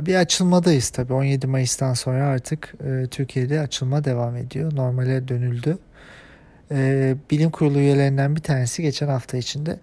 Bir 0.00 0.14
açılmadayız 0.14 0.90
tabii. 0.90 1.12
17 1.12 1.46
Mayıs'tan 1.46 1.94
sonra 1.94 2.26
artık 2.26 2.74
e, 2.84 3.06
Türkiye'de 3.06 3.60
açılma 3.60 4.04
devam 4.04 4.36
ediyor. 4.36 4.76
Normale 4.76 5.28
dönüldü. 5.28 5.78
E, 6.70 7.14
bilim 7.30 7.50
kurulu 7.50 7.78
üyelerinden 7.78 8.36
bir 8.36 8.40
tanesi 8.40 8.82
geçen 8.82 9.08
hafta 9.08 9.36
içinde 9.36 9.78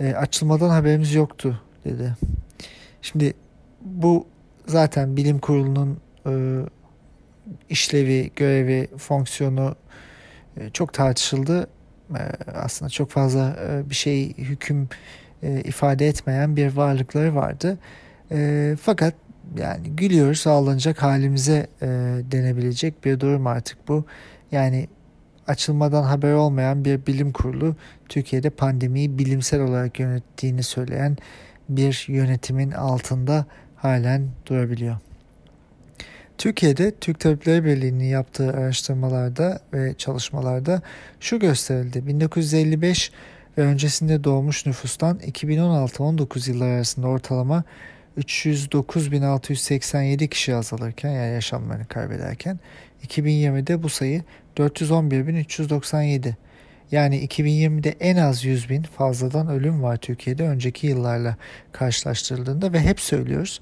e, 0.00 0.14
açılmadan 0.14 0.68
haberimiz 0.70 1.14
yoktu 1.14 1.62
dedi. 1.84 2.14
Şimdi 3.02 3.34
bu 3.80 4.26
zaten 4.66 5.16
bilim 5.16 5.38
kurulunun 5.38 6.00
e, 6.26 6.32
işlevi, 7.68 8.30
görevi, 8.36 8.88
fonksiyonu 8.96 9.76
e, 10.56 10.70
çok 10.70 10.92
tartışıldı. 10.92 11.66
E, 12.10 12.22
aslında 12.54 12.90
çok 12.90 13.10
fazla 13.10 13.56
bir 13.90 13.94
şey 13.94 14.36
hüküm 14.38 14.88
ifade 15.42 16.08
etmeyen 16.08 16.56
bir 16.56 16.76
varlıkları 16.76 17.34
vardı. 17.34 17.78
Fakat 18.82 19.14
yani 19.58 19.90
gülüyoruz 19.90 20.46
ağlanacak 20.46 21.02
halimize 21.02 21.66
denebilecek 22.32 23.04
bir 23.04 23.20
durum 23.20 23.46
artık 23.46 23.88
bu. 23.88 24.04
Yani 24.52 24.88
açılmadan 25.46 26.02
haber 26.02 26.32
olmayan 26.32 26.84
bir 26.84 27.06
bilim 27.06 27.32
kurulu 27.32 27.76
Türkiye'de 28.08 28.50
pandemiyi 28.50 29.18
bilimsel 29.18 29.60
olarak 29.60 30.00
yönettiğini 30.00 30.62
söyleyen 30.62 31.16
bir 31.68 32.04
yönetimin 32.08 32.70
altında 32.70 33.46
halen 33.76 34.28
durabiliyor. 34.46 34.96
Türkiye'de 36.38 36.94
Türk 36.94 37.20
Tabipleri 37.20 37.64
Birliği'nin 37.64 38.04
yaptığı 38.04 38.50
araştırmalarda 38.50 39.60
ve 39.72 39.94
çalışmalarda 39.94 40.82
şu 41.20 41.38
gösterildi. 41.38 42.06
1955 42.06 43.12
ve 43.58 43.62
öncesinde 43.62 44.24
doğmuş 44.24 44.66
nüfustan 44.66 45.18
2016-19 45.18 46.50
yılları 46.50 46.70
arasında 46.70 47.06
ortalama 47.06 47.64
309.687 48.18 50.28
kişi 50.28 50.54
azalırken 50.54 51.10
yani 51.10 51.32
yaşamlarını 51.32 51.86
kaybederken 51.86 52.60
2020'de 53.06 53.82
bu 53.82 53.88
sayı 53.88 54.22
411.397. 54.56 56.34
Yani 56.92 57.26
2020'de 57.26 57.90
en 58.00 58.16
az 58.16 58.44
100 58.44 58.70
bin 58.70 58.82
fazladan 58.82 59.48
ölüm 59.48 59.82
var 59.82 59.96
Türkiye'de 59.96 60.48
önceki 60.48 60.86
yıllarla 60.86 61.36
karşılaştırıldığında 61.72 62.72
ve 62.72 62.80
hep 62.80 63.00
söylüyoruz 63.00 63.60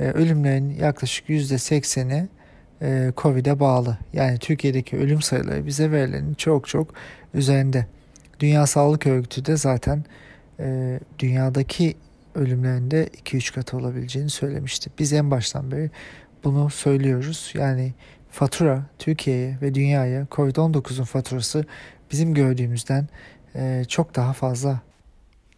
e, 0.00 0.04
ölümlerin 0.04 0.70
yaklaşık 0.70 1.28
%80'i 1.28 2.28
e, 2.82 3.12
Covid'e 3.16 3.60
bağlı. 3.60 3.98
Yani 4.12 4.38
Türkiye'deki 4.38 4.96
ölüm 4.96 5.22
sayıları 5.22 5.66
bize 5.66 5.92
verilenin 5.92 6.34
çok 6.34 6.68
çok 6.68 6.94
üzerinde. 7.34 7.86
Dünya 8.40 8.66
Sağlık 8.66 9.06
Örgütü 9.06 9.44
de 9.44 9.56
zaten 9.56 10.04
e, 10.60 11.00
dünyadaki 11.18 11.96
ölümlerinde 12.34 13.08
2-3 13.24 13.54
katı 13.54 13.76
olabileceğini 13.76 14.30
söylemişti. 14.30 14.90
Biz 14.98 15.12
en 15.12 15.30
baştan 15.30 15.70
beri 15.70 15.90
bunu 16.44 16.70
söylüyoruz. 16.70 17.52
Yani 17.54 17.92
fatura 18.30 18.86
Türkiye'ye 18.98 19.58
ve 19.62 19.74
dünyaya 19.74 20.26
Covid-19'un 20.30 21.04
faturası 21.04 21.64
bizim 22.10 22.34
gördüğümüzden 22.34 23.08
e, 23.54 23.84
çok 23.88 24.14
daha 24.14 24.32
fazla. 24.32 24.80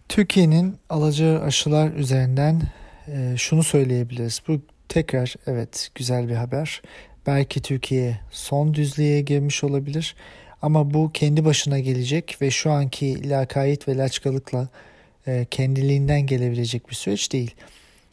Türkiye'nin 0.09 0.77
alacağı 0.89 1.43
aşılar 1.43 1.93
üzerinden 1.93 2.63
e, 3.09 3.35
şunu 3.37 3.63
söyleyebiliriz. 3.63 4.43
Bu 4.49 4.61
tekrar 4.89 5.35
evet 5.47 5.91
güzel 5.95 6.29
bir 6.29 6.35
haber. 6.35 6.83
Belki 7.27 7.63
Türkiye 7.63 8.21
son 8.31 8.75
düzlüğe 8.75 9.21
girmiş 9.21 9.65
olabilir 9.65 10.17
ama 10.63 10.95
bu 10.95 11.11
kendi 11.13 11.45
başına 11.45 11.79
gelecek 11.79 12.39
ve 12.43 12.51
şu 12.51 12.71
anki 12.71 13.31
lakayt 13.31 13.89
ve 13.89 13.97
laçkalıkla 13.97 14.69
e, 15.27 15.47
kendiliğinden 15.51 16.27
gelebilecek 16.27 16.91
bir 16.91 16.95
süreç 16.95 17.33
değil. 17.33 17.55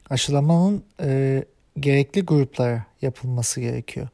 Aşılamanın 0.09 0.83
e, 1.01 1.43
gerekli 1.79 2.21
gruplara 2.21 2.85
yapılması 3.01 3.61
gerekiyor. 3.61 4.07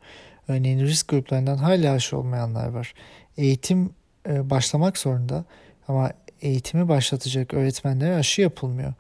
Örneğin 0.48 0.80
risk 0.80 1.08
gruplarından 1.08 1.58
hala 1.58 1.94
aşı 1.94 2.18
olmayanlar 2.18 2.68
var. 2.68 2.94
Eğitim 3.38 3.90
başlamak 4.26 4.98
zorunda 4.98 5.46
ama 5.88 6.12
eğitimi 6.42 6.88
başlatacak 6.88 7.54
öğretmenlere 7.54 8.16
aşı 8.16 8.42
yapılmıyor. 8.42 8.94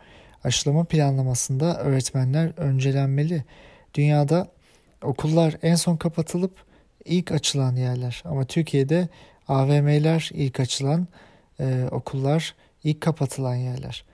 Aşılama 0.43 0.83
planlamasında 0.83 1.77
öğretmenler 1.77 2.51
öncelenmeli. 2.57 3.43
Dünyada 3.93 4.47
okullar 5.01 5.57
en 5.61 5.75
son 5.75 5.97
kapatılıp 5.97 6.51
ilk 7.05 7.31
açılan 7.31 7.75
yerler 7.75 8.23
ama 8.25 8.45
Türkiye'de 8.45 9.07
AVM'ler 9.47 10.29
ilk 10.33 10.59
açılan 10.59 11.07
e, 11.59 11.87
okullar 11.91 12.55
ilk 12.83 13.01
kapatılan 13.01 13.55
yerler. 13.55 14.05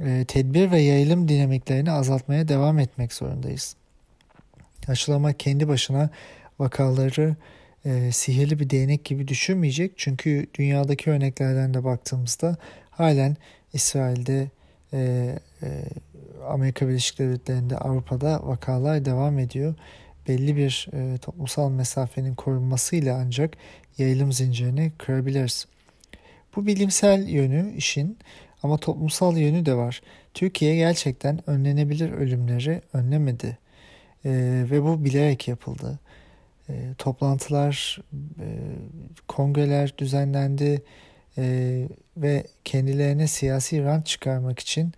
E, 0.00 0.24
tedbir 0.28 0.70
ve 0.70 0.80
yayılım 0.80 1.28
dinamiklerini 1.28 1.90
azaltmaya 1.90 2.48
devam 2.48 2.78
etmek 2.78 3.12
zorundayız. 3.12 3.76
Aşılama 4.88 5.32
kendi 5.32 5.68
başına 5.68 6.10
vakaları 6.58 7.36
e, 7.84 8.12
sihirli 8.12 8.60
bir 8.60 8.70
değnek 8.70 9.04
gibi 9.04 9.28
düşünmeyecek. 9.28 9.92
Çünkü 9.96 10.46
dünyadaki 10.54 11.10
örneklerden 11.10 11.74
de 11.74 11.84
baktığımızda 11.84 12.56
halen 12.90 13.36
İsrail'de, 13.72 14.50
e, 14.92 14.98
e, 15.62 15.68
Amerika 16.48 16.88
Birleşik 16.88 17.18
Devletleri'nde, 17.18 17.78
Avrupa'da 17.78 18.40
vakalar 18.46 19.04
devam 19.04 19.38
ediyor. 19.38 19.74
Belli 20.28 20.56
bir 20.56 20.88
e, 20.92 21.18
toplumsal 21.18 21.70
mesafenin 21.70 22.34
korunmasıyla 22.34 23.18
ancak 23.26 23.56
yayılım 23.98 24.32
zincirini 24.32 24.92
kırabiliriz. 24.98 25.66
Bu 26.56 26.66
bilimsel 26.66 27.28
yönü 27.28 27.74
işin 27.76 28.18
ama 28.62 28.78
toplumsal 28.78 29.36
yönü 29.36 29.66
de 29.66 29.74
var. 29.74 30.02
Türkiye 30.34 30.76
gerçekten 30.76 31.50
önlenebilir 31.50 32.12
ölümleri 32.12 32.82
önlemedi 32.92 33.58
e, 34.24 34.30
ve 34.70 34.82
bu 34.82 35.04
bilerek 35.04 35.48
yapıldı. 35.48 35.98
E, 36.70 36.94
toplantılar, 36.98 38.00
e, 38.40 38.46
kongreler 39.28 39.94
düzenlendi 39.98 40.82
e, 41.38 41.44
ve 42.16 42.46
kendilerine 42.64 43.26
siyasi 43.26 43.84
rant 43.84 44.06
çıkarmak 44.06 44.58
için 44.58 44.92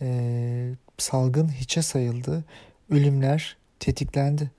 e, 0.00 0.74
salgın 0.98 1.48
hiçe 1.48 1.82
sayıldı. 1.82 2.44
Ölümler 2.90 3.56
tetiklendi. 3.80 4.50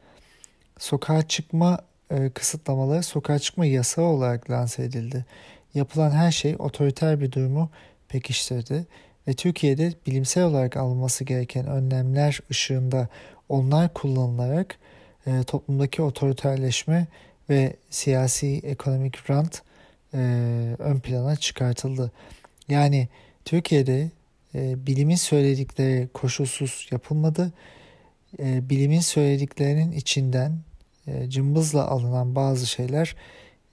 Sokağa 0.79 1.27
çıkma 1.27 1.79
e, 2.11 2.29
kısıtlamaları 2.29 3.03
sokağa 3.03 3.39
çıkma 3.39 3.65
yasağı 3.65 4.05
olarak 4.05 4.49
lanse 4.49 4.83
edildi. 4.83 5.25
Yapılan 5.73 6.11
her 6.11 6.31
şey 6.31 6.55
otoriter 6.59 7.21
bir 7.21 7.31
durumu 7.31 7.69
pekiştirdi 8.07 8.85
ve 9.27 9.33
Türkiye'de 9.33 9.93
bilimsel 10.07 10.43
olarak 10.43 10.77
alınması 10.77 11.23
gereken 11.23 11.67
önlemler 11.67 12.39
ışığında 12.51 13.07
onlar 13.49 13.93
kullanılarak 13.93 14.79
e, 15.27 15.43
toplumdaki 15.43 16.01
otoriterleşme 16.01 17.07
ve 17.49 17.75
siyasi 17.89 18.61
ekonomik 18.63 19.29
rant 19.29 19.61
e, 20.13 20.17
ön 20.79 20.99
plana 20.99 21.35
çıkartıldı. 21.35 22.11
Yani 22.69 23.07
Türkiye'de 23.45 24.09
e, 24.55 24.87
bilimin 24.87 25.15
söyledikleri 25.15 26.09
koşulsuz 26.13 26.87
yapılmadı. 26.91 27.51
E, 28.39 28.69
bilimin 28.69 28.99
söylediklerinin 28.99 29.91
içinden 29.91 30.59
e, 31.07 31.29
cımbızla 31.29 31.87
alınan 31.87 32.35
bazı 32.35 32.67
şeyler 32.67 33.15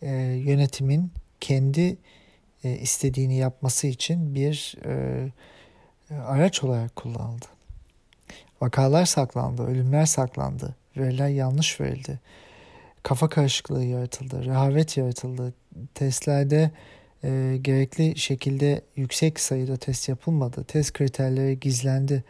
e, 0.02 0.10
yönetimin 0.46 1.12
kendi 1.40 1.96
e, 2.64 2.70
istediğini 2.70 3.36
yapması 3.36 3.86
için 3.86 4.34
bir 4.34 4.76
e, 4.84 5.28
araç 6.14 6.64
olarak 6.64 6.96
kullanıldı. 6.96 7.46
Vakalar 8.60 9.06
saklandı, 9.06 9.62
ölümler 9.62 10.06
saklandı, 10.06 10.74
veriler 10.96 11.28
yanlış 11.28 11.80
verildi. 11.80 12.20
Kafa 13.02 13.28
karışıklığı 13.28 13.84
yaratıldı, 13.84 14.44
rehavet 14.44 14.96
yaratıldı. 14.96 15.54
Testlerde 15.94 16.70
e, 17.24 17.58
gerekli 17.62 18.18
şekilde 18.18 18.82
yüksek 18.96 19.40
sayıda 19.40 19.76
test 19.76 20.08
yapılmadı. 20.08 20.64
Test 20.64 20.92
kriterleri 20.92 21.60
gizlendi. 21.60 22.24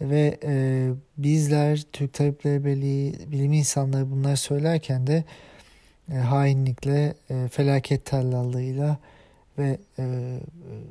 Ve 0.00 0.38
e, 0.44 0.88
bizler 1.16 1.82
Türk 1.92 2.14
Tabipleri 2.14 2.64
Birliği 2.64 3.14
bilim 3.32 3.52
insanları 3.52 4.10
bunları 4.10 4.36
söylerken 4.36 5.06
de 5.06 5.24
e, 6.12 6.14
hainlikle, 6.14 7.14
e, 7.30 7.48
felaket 7.48 8.04
tellallığıyla 8.04 8.98
ve 9.58 9.78
e, 9.98 10.36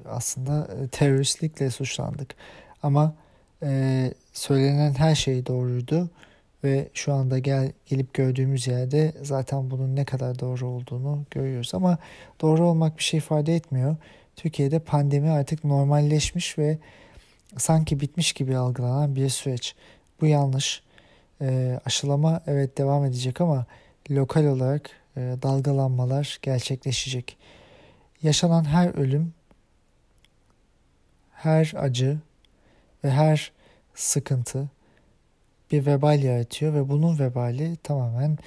aslında 0.10 0.68
teröristlikle 0.92 1.70
suçlandık. 1.70 2.36
Ama 2.84 3.16
e, 3.64 4.14
söylenen 4.34 4.94
her 4.94 5.16
şey 5.16 5.46
doğruydu 5.46 6.10
ve 6.64 6.90
şu 6.94 7.14
anda 7.14 7.40
gel 7.40 7.72
gelip 7.86 8.14
gördüğümüz 8.14 8.68
yerde 8.68 9.14
zaten 9.22 9.72
bunun 9.72 9.96
ne 9.96 10.06
kadar 10.06 10.40
doğru 10.40 10.68
olduğunu 10.68 11.26
görüyoruz. 11.32 11.72
Ama 11.74 11.98
doğru 12.42 12.68
olmak 12.68 12.98
bir 12.98 13.04
şey 13.04 13.18
ifade 13.18 13.56
etmiyor. 13.56 13.96
Türkiye'de 14.36 14.80
pandemi 14.80 15.30
artık 15.30 15.64
normalleşmiş 15.64 16.58
ve 16.58 16.78
sanki 17.58 18.00
bitmiş 18.00 18.34
gibi 18.34 18.58
algılanan 18.58 19.16
bir 19.16 19.30
süreç. 19.30 19.76
Bu 20.22 20.26
yanlış. 20.26 20.84
E, 21.42 21.80
aşılama 21.86 22.42
evet 22.48 22.78
devam 22.78 23.06
edecek 23.06 23.42
ama 23.42 23.66
lokal 24.12 24.46
olarak 24.46 24.90
e, 25.18 25.20
dalgalanmalar 25.44 26.40
gerçekleşecek. 26.42 27.38
Yaşanan 28.24 28.64
her 28.64 28.96
ölüm, 28.96 29.34
her 31.34 31.74
acı 31.78 32.18
ve 33.04 33.12
her 33.12 33.52
sıkıntı 33.96 34.70
bir 35.72 35.86
vebal 35.86 36.24
yaratıyor 36.24 36.74
ve 36.74 36.90
bunun 36.90 37.20
vebali 37.20 37.76
tamamen 37.84 38.38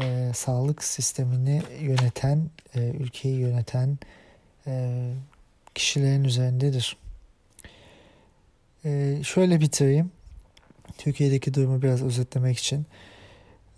e, 0.00 0.30
sağlık 0.34 0.84
sistemini 0.84 1.62
yöneten, 1.80 2.50
e, 2.74 2.80
ülkeyi 2.80 3.38
yöneten 3.38 3.98
e, 4.66 5.04
kişilerin 5.74 6.24
üzerindedir. 6.24 6.96
E, 8.84 9.18
şöyle 9.24 9.60
bitireyim. 9.60 10.10
Türkiye'deki 10.98 11.54
durumu 11.54 11.82
biraz 11.82 12.02
özetlemek 12.02 12.58
için. 12.58 12.86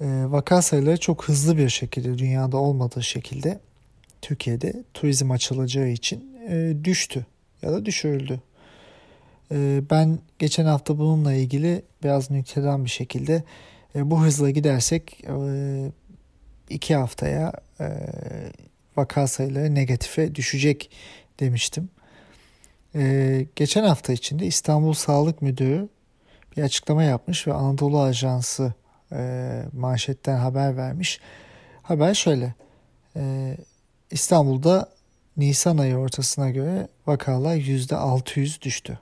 E, 0.00 0.06
vaka 0.26 0.62
sayıları 0.62 1.00
çok 1.00 1.28
hızlı 1.28 1.58
bir 1.58 1.68
şekilde 1.68 2.18
dünyada 2.18 2.56
olmadığı 2.56 3.02
şekilde 3.02 3.60
Türkiye'de 4.22 4.84
turizm 4.94 5.30
açılacağı 5.30 5.88
için 5.88 6.36
e, 6.48 6.84
düştü 6.84 7.26
ya 7.62 7.72
da 7.72 7.86
düşürüldü. 7.86 8.40
E, 9.52 9.82
ben 9.90 10.18
geçen 10.38 10.64
hafta 10.64 10.98
bununla 10.98 11.32
ilgili 11.32 11.82
biraz 12.02 12.30
nükteden 12.30 12.84
bir 12.84 12.90
şekilde 12.90 13.42
e, 13.94 14.10
bu 14.10 14.22
hızla 14.22 14.50
gidersek 14.50 15.24
e, 15.28 15.92
iki 16.70 16.96
haftaya 16.96 17.52
e, 17.80 17.86
vaka 18.96 19.26
sayıları 19.26 19.74
negatife 19.74 20.34
düşecek 20.34 20.90
demiştim. 21.40 21.88
E, 22.94 23.46
geçen 23.56 23.84
hafta 23.84 24.12
içinde 24.12 24.46
İstanbul 24.46 24.92
Sağlık 24.92 25.42
Müdürü 25.42 25.88
bir 26.56 26.62
açıklama 26.62 27.02
yapmış 27.04 27.46
ve 27.46 27.52
Anadolu 27.52 28.00
Ajansı 28.00 28.74
manşetten 29.72 30.36
haber 30.36 30.76
vermiş. 30.76 31.20
Haber 31.82 32.14
şöyle. 32.14 32.54
İstanbul'da 34.10 34.88
Nisan 35.36 35.78
ayı 35.78 35.96
ortasına 35.96 36.50
göre 36.50 36.88
vakalar 37.06 37.54
yüzde 37.54 37.96
600 37.96 38.62
düştü. 38.62 38.98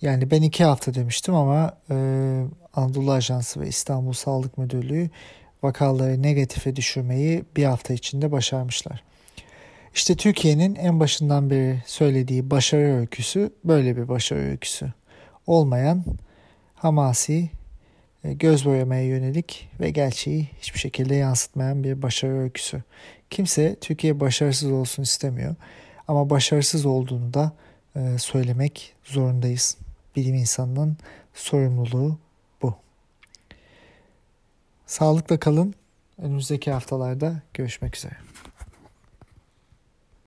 Yani 0.00 0.30
ben 0.30 0.42
iki 0.42 0.64
hafta 0.64 0.94
demiştim 0.94 1.34
ama 1.34 1.78
e, 1.90 1.96
Anadolu 2.74 3.12
Ajansı 3.12 3.60
ve 3.60 3.68
İstanbul 3.68 4.12
Sağlık 4.12 4.58
Müdürlüğü 4.58 5.10
vakaları 5.62 6.22
negatife 6.22 6.76
düşürmeyi 6.76 7.44
bir 7.56 7.64
hafta 7.64 7.94
içinde 7.94 8.32
başarmışlar. 8.32 9.02
İşte 9.94 10.16
Türkiye'nin 10.16 10.74
en 10.74 11.00
başından 11.00 11.50
beri 11.50 11.82
söylediği 11.86 12.50
başarı 12.50 12.96
öyküsü 12.96 13.50
böyle 13.64 13.96
bir 13.96 14.08
başarı 14.08 14.40
öyküsü. 14.40 14.92
Olmayan, 15.46 16.04
hamasi, 16.74 17.50
e, 18.24 18.32
göz 18.32 18.64
boyamaya 18.66 19.06
yönelik 19.06 19.68
ve 19.80 19.90
gerçeği 19.90 20.48
hiçbir 20.60 20.78
şekilde 20.78 21.14
yansıtmayan 21.14 21.84
bir 21.84 22.02
başarı 22.02 22.38
öyküsü. 22.38 22.82
Kimse 23.30 23.76
Türkiye 23.80 24.20
başarısız 24.20 24.70
olsun 24.70 25.02
istemiyor 25.02 25.54
ama 26.08 26.30
başarısız 26.30 26.86
olduğunu 26.86 27.34
da 27.34 27.52
e, 27.96 28.18
söylemek 28.18 28.94
zorundayız. 29.04 29.76
Bilim 30.16 30.34
insanının 30.34 30.96
sorumluluğu 31.34 32.18
bu. 32.62 32.74
Sağlıkla 34.86 35.40
kalın. 35.40 35.74
Önümüzdeki 36.18 36.72
haftalarda 36.72 37.42
görüşmek 37.54 37.96
üzere. 37.96 38.16